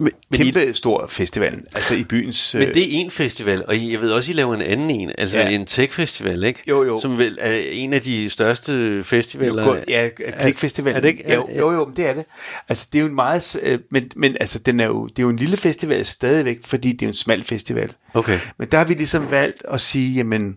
[0.00, 2.54] Men, men, I, kæmpe stor festival, altså i byens...
[2.54, 5.12] men det er en festival, og I, jeg ved også, I laver en anden en,
[5.18, 5.48] altså ja.
[5.48, 6.62] En tech-festival, ikke?
[6.68, 7.00] Jo, jo.
[7.00, 9.66] Som vel er en af de største festivaler.
[9.66, 10.08] Jo, ja,
[10.40, 10.94] Klikfestival.
[10.94, 12.24] er det ikke- Jo, jo, jo, men det er det.
[12.68, 13.56] Altså, det er jo en meget...
[13.62, 16.92] øh, Men, men altså, den er jo, det er jo en lille festival stadigvæk, fordi
[16.92, 17.92] det er jo en smal festival.
[18.14, 18.38] Okay.
[18.58, 20.56] Men der har vi ligesom valgt at sige, jamen,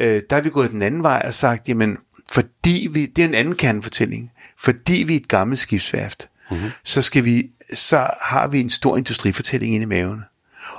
[0.00, 1.96] øh, der har vi gået den anden vej og sagt, jamen,
[2.30, 6.70] fordi vi, det er en anden kernefortælling, fordi vi er et gammelt skibsværft, mm-hmm.
[6.84, 10.20] så skal vi, så har vi en stor industrifortælling inde i maven.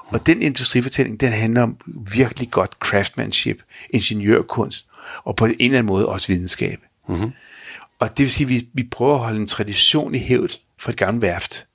[0.05, 1.77] Og den industrifortælling, den handler om
[2.11, 4.87] virkelig godt craftsmanship, ingeniørkunst,
[5.23, 6.79] og på en eller anden måde også videnskab.
[7.07, 7.31] Mm-hmm.
[7.99, 10.91] Og det vil sige, at vi, vi prøver at holde en tradition i hævd for
[10.91, 11.67] et gammelt værft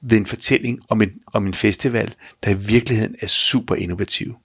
[0.00, 4.36] ved en fortælling om en, om en festival, der i virkeligheden er super innovativ.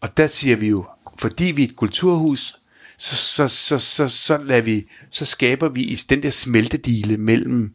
[0.00, 0.86] Og der siger vi jo,
[1.18, 2.56] fordi vi er et kulturhus,
[2.98, 7.74] så, så, så, så, så, lader vi, så skaber vi i den der smeltedile mellem,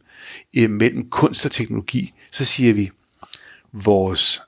[0.56, 2.90] øh, mellem kunst og teknologi, så siger vi,
[3.72, 4.42] vores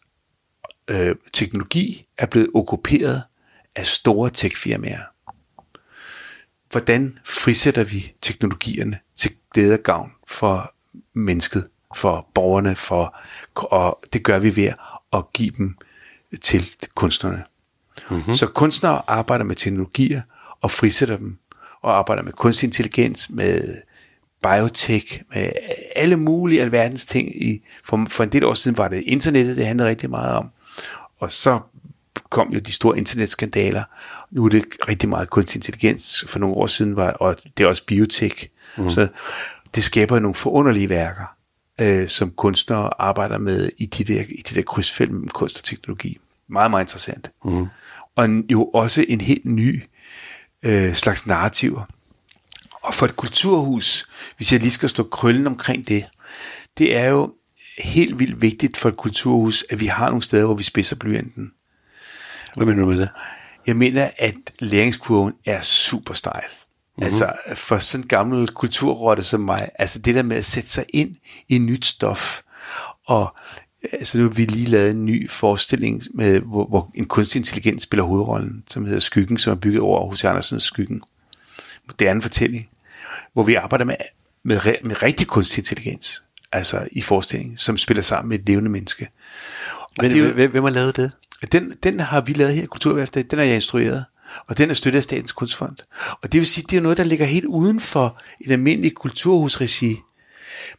[0.88, 3.22] øh, teknologi er blevet okkuperet
[3.76, 5.02] af store techfirmaer.
[6.70, 10.74] Hvordan frisætter vi teknologierne til glæde og gavn for
[11.12, 13.16] mennesket, for borgerne, for,
[13.54, 14.72] og det gør vi ved
[15.12, 15.76] at give dem
[16.42, 17.44] til kunstnerne.
[18.10, 18.34] Mm-hmm.
[18.36, 20.22] Så kunstnere arbejder med teknologier
[20.60, 21.38] og frisætter dem,
[21.82, 23.76] og arbejder med kunstig intelligens, med
[24.42, 25.50] biotech, med
[25.96, 27.42] alle mulige alverdens ting.
[27.42, 30.50] I, for, for en del år siden var det internettet, det handlede rigtig meget om.
[31.18, 31.60] Og så
[32.30, 33.82] kom jo de store internetskandaler.
[34.30, 36.24] Nu er det rigtig meget kunstig intelligens.
[36.28, 38.48] For nogle år siden var og det er også biotech.
[38.78, 38.90] Mm.
[38.90, 39.08] Så
[39.74, 41.36] det skaber nogle forunderlige værker,
[41.80, 45.64] øh, som kunstnere arbejder med i de der, i de der krydsfelt mellem kunst og
[45.64, 46.18] teknologi.
[46.48, 47.30] Meget, meget interessant.
[47.44, 47.66] Mm.
[48.16, 49.82] Og jo også en helt ny
[50.62, 51.84] øh, slags narrativer.
[52.82, 54.06] Og for et kulturhus,
[54.36, 56.04] hvis jeg lige skal slå krøllen omkring det,
[56.78, 57.34] det er jo
[57.78, 61.52] helt vildt vigtigt for et kulturhus, at vi har nogle steder, hvor vi spidser blyanten.
[62.56, 63.08] Hvad mener du med det?
[63.66, 66.44] Jeg mener, at læringskurven er super stejl.
[66.44, 67.04] Mm-hmm.
[67.04, 70.84] Altså for sådan en gammel kulturrotte som mig, altså det der med at sætte sig
[70.88, 71.16] ind
[71.48, 72.42] i nyt stof,
[73.06, 73.36] og
[73.92, 77.82] altså nu har vi lige lavet en ny forestilling, med, hvor, hvor en kunstig intelligens
[77.82, 81.02] spiller hovedrollen, som hedder Skyggen, som er bygget over hos Andersens Skyggen.
[81.90, 82.68] Moderne fortælling,
[83.32, 83.94] hvor vi arbejder med,
[84.42, 86.22] med, med rigtig kunstig intelligens,
[86.52, 89.08] altså i forestillingen, som spiller sammen med et levende menneske.
[89.72, 91.12] Og Men, det er jo- hvem, hvem har lavet det?
[91.52, 94.04] den, den har vi lavet her i Kulturværftet, den har jeg instrueret,
[94.48, 95.76] og den er støttet af Statens Kunstfond.
[96.22, 99.96] Og det vil sige, det er noget, der ligger helt uden for et almindeligt kulturhusregi,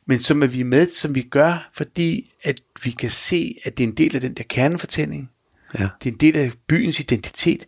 [0.08, 3.84] men som er vi med, som vi gør, fordi at vi kan se, at det
[3.84, 5.32] er en del af den der kernefortælling.
[5.80, 5.84] Ja.
[6.04, 7.60] Det er en del af byens identitet.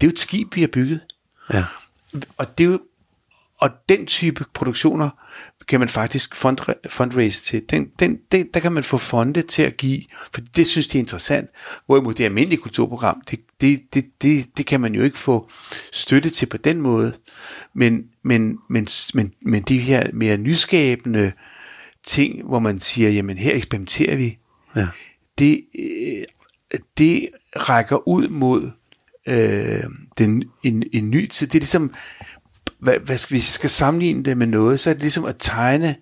[0.00, 1.00] Det er jo et skib, vi har bygget.
[1.52, 1.64] Ja.
[2.36, 2.80] Og det er jo,
[3.60, 5.10] og den type produktioner
[5.68, 6.58] kan man faktisk fund,
[6.88, 7.62] fundraise til.
[7.70, 10.02] Den, den, den, der kan man få fonde til at give,
[10.34, 11.50] for det synes de er interessant.
[11.86, 15.50] Hvorimod det almindelige kulturprogram, det, det, det, det, det kan man jo ikke få
[15.92, 17.16] støtte til på den måde.
[17.74, 21.32] Men, men, men, men, men de her mere nyskabende
[22.06, 24.38] ting, hvor man siger, jamen her eksperimenterer vi,
[24.76, 24.88] Ja.
[25.38, 26.24] det, øh,
[26.98, 28.70] det rækker ud mod
[29.26, 29.84] øh,
[30.18, 31.46] den, en, en ny tid.
[31.46, 31.94] Det er ligesom,
[32.78, 35.36] hvad, hvad skal, hvis jeg skal sammenligne det med noget, så er det ligesom at
[35.38, 35.96] tegne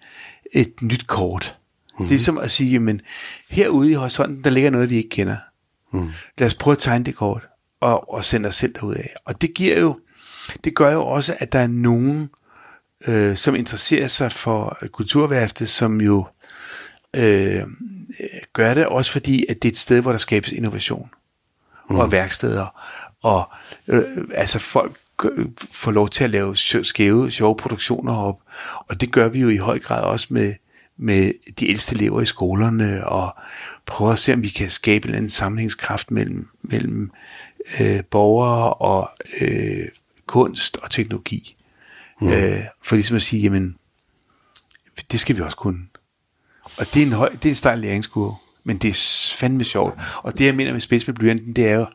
[0.52, 1.56] et nyt kort.
[1.56, 2.04] Mm-hmm.
[2.04, 3.00] Det er ligesom at sige, jamen
[3.50, 5.36] herude i horisonten, der ligger noget, vi ikke kender.
[5.92, 6.08] Mm.
[6.38, 7.48] Lad os prøve at tegne det kort,
[7.80, 9.14] og, og sende os selv derud af.
[9.24, 9.98] Og det giver jo,
[10.64, 12.30] det gør jo også, at der er nogen,
[13.06, 16.26] øh, som interesserer sig for kulturværftet, som jo
[17.14, 17.64] øh, øh,
[18.52, 21.10] gør det også fordi, at det er et sted, hvor der skabes innovation
[21.90, 21.98] mm.
[21.98, 22.66] og værksteder,
[23.22, 23.50] og
[23.88, 24.04] øh,
[24.34, 28.40] altså folk øh, får lov til at lave skæve, sjove produktioner op,
[28.88, 30.54] og det gør vi jo i høj grad også med,
[30.96, 33.34] med de ældste elever i skolerne, og
[33.86, 37.10] prøver at se, om vi kan skabe en sammenhængskraft mellem, mellem
[37.80, 39.10] øh, borgere og
[39.40, 39.88] øh,
[40.26, 41.56] kunst og teknologi.
[42.20, 42.32] Mm.
[42.32, 43.76] Øh, for ligesom at sige, jamen,
[45.12, 45.86] det skal vi også kunne.
[46.76, 48.32] Og det er en, høj, det er en stejl læringskurve,
[48.64, 49.98] men det er fandme sjovt.
[50.16, 51.86] Og det, jeg mener med spids med blyanten, det er jo,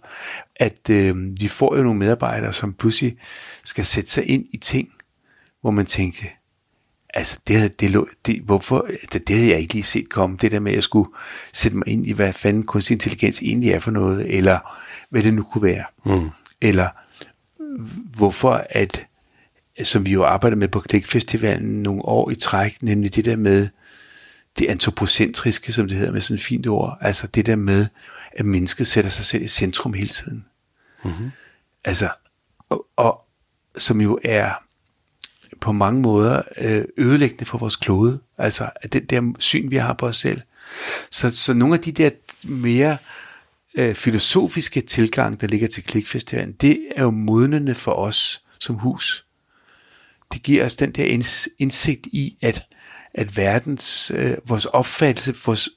[0.60, 3.18] at øh, vi får jo nogle medarbejdere, som pludselig
[3.64, 4.90] skal sætte sig ind i ting,
[5.62, 6.26] hvor man tænker,
[7.14, 10.38] altså det, havde, det, lå, det, hvorfor, det, det havde jeg ikke lige set komme,
[10.42, 11.10] det der med, at jeg skulle
[11.54, 14.60] sætte mig ind i, hvad fanden kunstig intelligens egentlig er for noget, eller
[15.10, 15.84] hvad det nu kunne være.
[16.06, 16.30] Mm.
[16.62, 16.90] Eller
[18.18, 19.06] hvorfor at,
[19.84, 23.68] som vi jo arbejder med på Klikfestivalen nogle år i træk, nemlig det der med
[24.60, 27.86] det antropocentriske, som det hedder med sådan et fint ord, altså det der med,
[28.34, 30.46] at mennesket sætter sig selv i centrum hele tiden.
[31.04, 31.32] Mm-hmm.
[31.84, 32.10] Altså,
[32.70, 33.22] og, og
[33.78, 34.64] som jo er
[35.62, 38.20] på mange måder øh, ødelæggende for vores klode.
[38.38, 40.42] Altså den der syn, vi har på os selv.
[41.12, 42.10] Så, så nogle af de der
[42.44, 42.98] mere
[43.78, 49.26] øh, filosofiske tilgang, der ligger til Klikfestivalen, det er jo modnende for os som hus.
[50.34, 51.06] Det giver os den der
[51.60, 52.64] indsigt i, at,
[53.14, 55.70] at verdens, øh, vores opfattelse, vores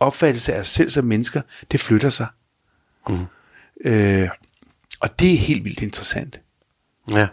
[0.00, 2.26] opfattelse af os selv som mennesker, det flytter sig.
[3.08, 3.14] Mm.
[3.84, 4.28] Øh,
[5.00, 6.40] og det er helt vildt interessant.
[7.10, 7.28] Ja.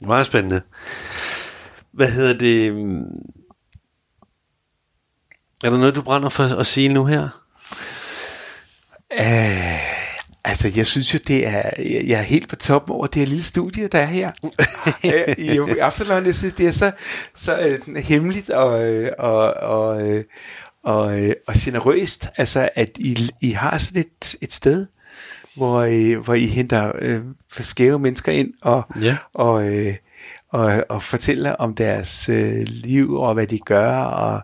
[0.00, 0.62] Meget spændende.
[1.92, 2.66] Hvad hedder det?
[5.64, 7.28] Er der noget, du brænder for at sige nu her?
[9.20, 9.80] Uh,
[10.44, 13.42] altså, jeg synes jo, det er, jeg er helt på toppen over det her lille
[13.42, 14.32] studie, der er her.
[15.38, 16.92] I, I Absalon, jeg synes, det er så,
[17.34, 20.02] så uh, hemmeligt og, øh, og, og,
[20.82, 24.86] og, og, og generøst, altså, at I, I har sådan et, et sted,
[25.56, 27.20] hvor I, hvor I henter øh,
[27.60, 29.16] skæve mennesker ind og, ja.
[29.34, 29.94] og, øh,
[30.48, 33.96] og, og fortæller om deres øh, liv og hvad de gør.
[33.96, 34.40] Og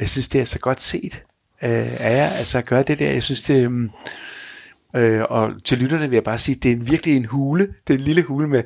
[0.00, 1.22] jeg synes, det er så godt set
[1.62, 3.10] øh, af jer, altså at gøre det der.
[3.10, 3.70] Jeg synes, det...
[4.96, 7.68] Øh, Øh, og til lytterne vil jeg bare sige, det er en, virkelig en hule.
[7.86, 8.62] Det er en lille hule med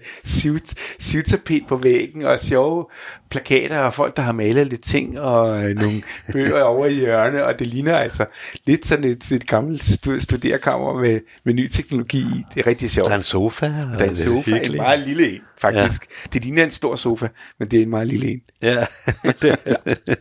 [0.99, 2.87] sivtapet på væggen og sjove
[3.31, 5.93] plakater og folk, der har malet lidt ting og øh, nogle
[6.33, 7.43] bøger over i hjørnet.
[7.43, 8.27] Og det ligner altså
[8.67, 9.85] lidt sådan et, et gammelt
[10.23, 12.45] studerkammer med, med ny teknologi i.
[12.55, 13.07] Det er rigtig sjovt.
[13.07, 13.67] Der er en sofa.
[13.67, 16.07] Der er en sofa, en meget lille en, faktisk.
[16.11, 16.29] Ja.
[16.33, 18.41] Det ligner en stor sofa, men det er en meget lille en.
[18.63, 18.77] Ja,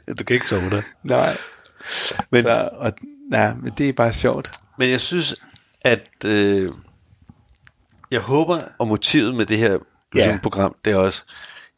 [0.19, 0.81] du kan ikke sove der.
[1.03, 1.37] Nej.
[2.31, 2.93] Men, så, og,
[3.31, 4.51] nej, men det er bare sjovt.
[4.79, 5.35] Men jeg synes,
[5.87, 6.69] at øh,
[8.11, 9.77] jeg håber, og motivet med det her
[10.17, 10.41] yeah.
[10.41, 11.23] program, det er også,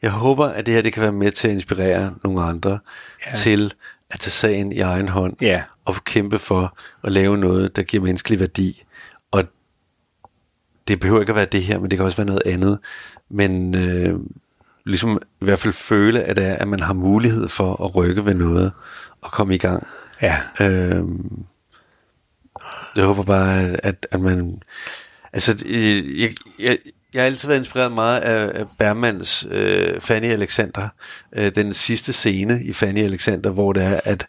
[0.01, 2.79] jeg håber, at det her det kan være med til at inspirere nogle andre
[3.27, 3.35] yeah.
[3.35, 3.73] til
[4.11, 5.61] at tage sagen i egen hånd yeah.
[5.85, 8.83] og kæmpe for at lave noget, der giver menneskelig værdi.
[9.31, 9.43] Og
[10.87, 12.79] det behøver ikke at være det her, men det kan også være noget andet.
[13.29, 14.19] Men øh,
[14.85, 18.25] ligesom i hvert fald føle, at, det er, at man har mulighed for at rykke
[18.25, 18.71] ved noget
[19.21, 19.87] og komme i gang.
[20.21, 20.37] Ja.
[20.61, 21.03] Øh,
[22.99, 24.61] jeg håber bare, at, at man...
[25.33, 26.29] Altså, øh, jeg,
[26.59, 26.77] jeg,
[27.13, 30.89] jeg har altid været inspireret meget af, af Bermans øh, Fanny Alexander.
[31.35, 34.27] Øh, den sidste scene i Fanny Alexander, hvor det er, at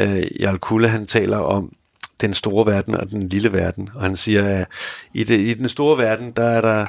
[0.00, 1.72] øh, Jarl Kulle, han taler om
[2.20, 3.88] den store verden og den lille verden.
[3.94, 4.66] Og han siger, at
[5.14, 6.86] i, det, i den store verden, der er der...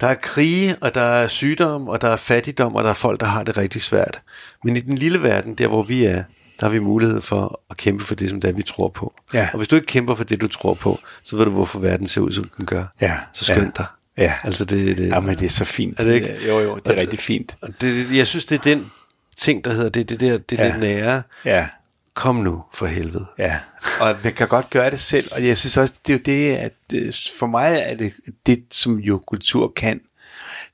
[0.00, 3.20] Der er krige, og der er sygdom, og der er fattigdom, og der er folk,
[3.20, 4.20] der har det rigtig svært.
[4.64, 6.24] Men i den lille verden, der hvor vi er,
[6.60, 9.14] der har vi mulighed for at kæmpe for det, som det er, vi tror på.
[9.34, 9.48] Ja.
[9.52, 12.08] Og hvis du ikke kæmper for det, du tror på, så ved du, hvorfor verden
[12.08, 12.84] ser ud, som den gør.
[13.00, 13.18] Ja.
[13.32, 13.70] Så skynd ja.
[13.76, 13.86] dig.
[14.18, 14.32] Ja.
[14.44, 16.00] Altså det, det, ja, men det er så fint.
[16.00, 16.46] Er det ikke?
[16.46, 17.56] Jo, jo, det er og, rigtig fint.
[17.62, 18.90] Og det, jeg synes, det er den
[19.36, 20.72] ting, der hedder, det, det der, det ja.
[20.72, 21.22] det nære.
[21.44, 21.66] Ja.
[22.14, 23.26] Kom nu, for helvede.
[23.38, 23.58] Ja,
[24.00, 26.56] og man kan godt gøre det selv, og jeg synes også, det er jo det,
[26.56, 28.12] at øh, for mig er det,
[28.46, 30.00] det som jo kultur kan,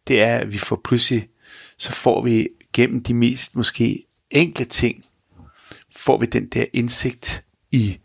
[0.09, 1.29] det er, at vi får pludselig,
[1.79, 5.05] så får vi gennem de mest måske enkle ting,
[6.05, 7.99] får vi den der indsigt i,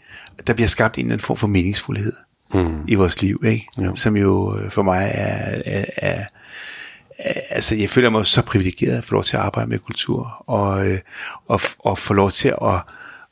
[0.47, 2.13] der bliver skabt en eller anden form for meningsfuldhed
[2.53, 2.85] mm.
[2.87, 3.67] i vores liv, ikke?
[3.77, 3.95] Ja.
[3.95, 6.25] som jo øh, for mig er, er, er, er
[7.49, 10.87] altså jeg føler mig så privilegeret at få lov til at arbejde med kultur, og,
[10.87, 10.99] øh,
[11.47, 12.73] og, og få lov til at,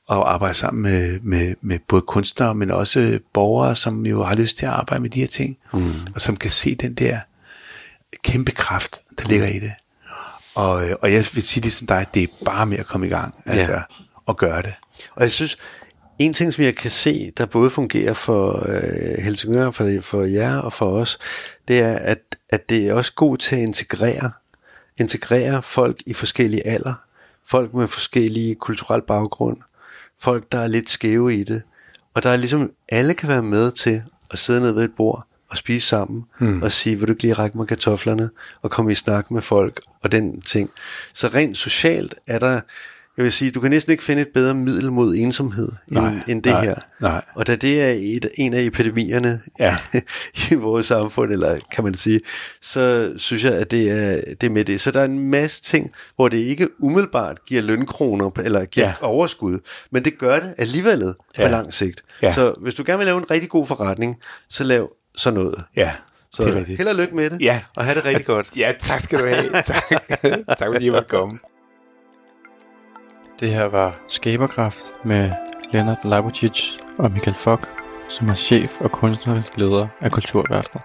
[0.10, 4.58] at arbejde sammen med, med, med både kunstnere, men også borgere, som jo har lyst
[4.58, 5.80] til at arbejde med de her ting, mm.
[6.16, 7.20] og som kan se den der
[8.24, 9.74] kæmpe kraft, der ligger i det.
[10.56, 13.10] Og, øh, og jeg vil sige ligesom dig, det er bare med at komme i
[13.10, 13.34] gang.
[13.46, 13.82] Altså, ja
[14.28, 14.74] at gøre det.
[15.16, 15.58] Og jeg synes,
[16.20, 20.58] en ting, som jeg kan se, der både fungerer for øh, Helsingør, for, for jer
[20.58, 21.18] og for os,
[21.68, 22.20] det er, at,
[22.50, 24.32] at det er også god til at integrere.
[25.00, 26.94] Integrere folk i forskellige alder.
[27.48, 29.58] Folk med forskellige kulturel baggrund.
[30.20, 31.62] Folk, der er lidt skæve i det.
[32.14, 35.28] Og der er ligesom, alle kan være med til at sidde ned ved et bord
[35.50, 36.62] og spise sammen, hmm.
[36.62, 38.30] og sige, vil du ikke lige række mig kartoflerne,
[38.62, 40.70] og komme i snak med folk, og den ting.
[41.14, 42.62] Så rent socialt er der
[43.18, 46.22] jeg vil sige, du kan næsten ikke finde et bedre middel mod ensomhed Nej, end,
[46.30, 46.76] end det nej, her.
[47.02, 47.24] nej.
[47.36, 49.78] Og da det er et, en af epidemierne Ja.
[50.52, 52.22] i vores samfund, eller kan man sige,
[52.62, 54.82] så synes jeg, at det er, det er med det.
[54.82, 58.94] Så der er en masse ting, hvor det ikke umiddelbart giver lønkroner, eller giver Ja.
[59.02, 59.60] overskud,
[59.92, 61.06] men det gør det alligevel ja.
[61.38, 61.48] Ja.
[61.48, 62.04] på lang sigt.
[62.22, 62.34] Ja.
[62.34, 64.16] Så hvis du gerne vil lave en rigtig god forretning,
[64.50, 65.64] så lav sådan noget.
[65.76, 65.92] Ja,
[66.34, 66.78] Så det er rigtigt.
[66.78, 67.62] held og lykke med det, Ja.
[67.78, 68.48] og have det rigtig godt.
[68.58, 69.44] Ja, tak skal du have.
[69.66, 69.84] tak,
[70.60, 71.40] tak fordi I måtte komme.
[73.40, 75.32] Det her var Skaberkraft med
[75.72, 77.70] Leonard Labucic og Michael Fock,
[78.10, 80.82] som er chef og kunstnerisk leder af Kulturværftet.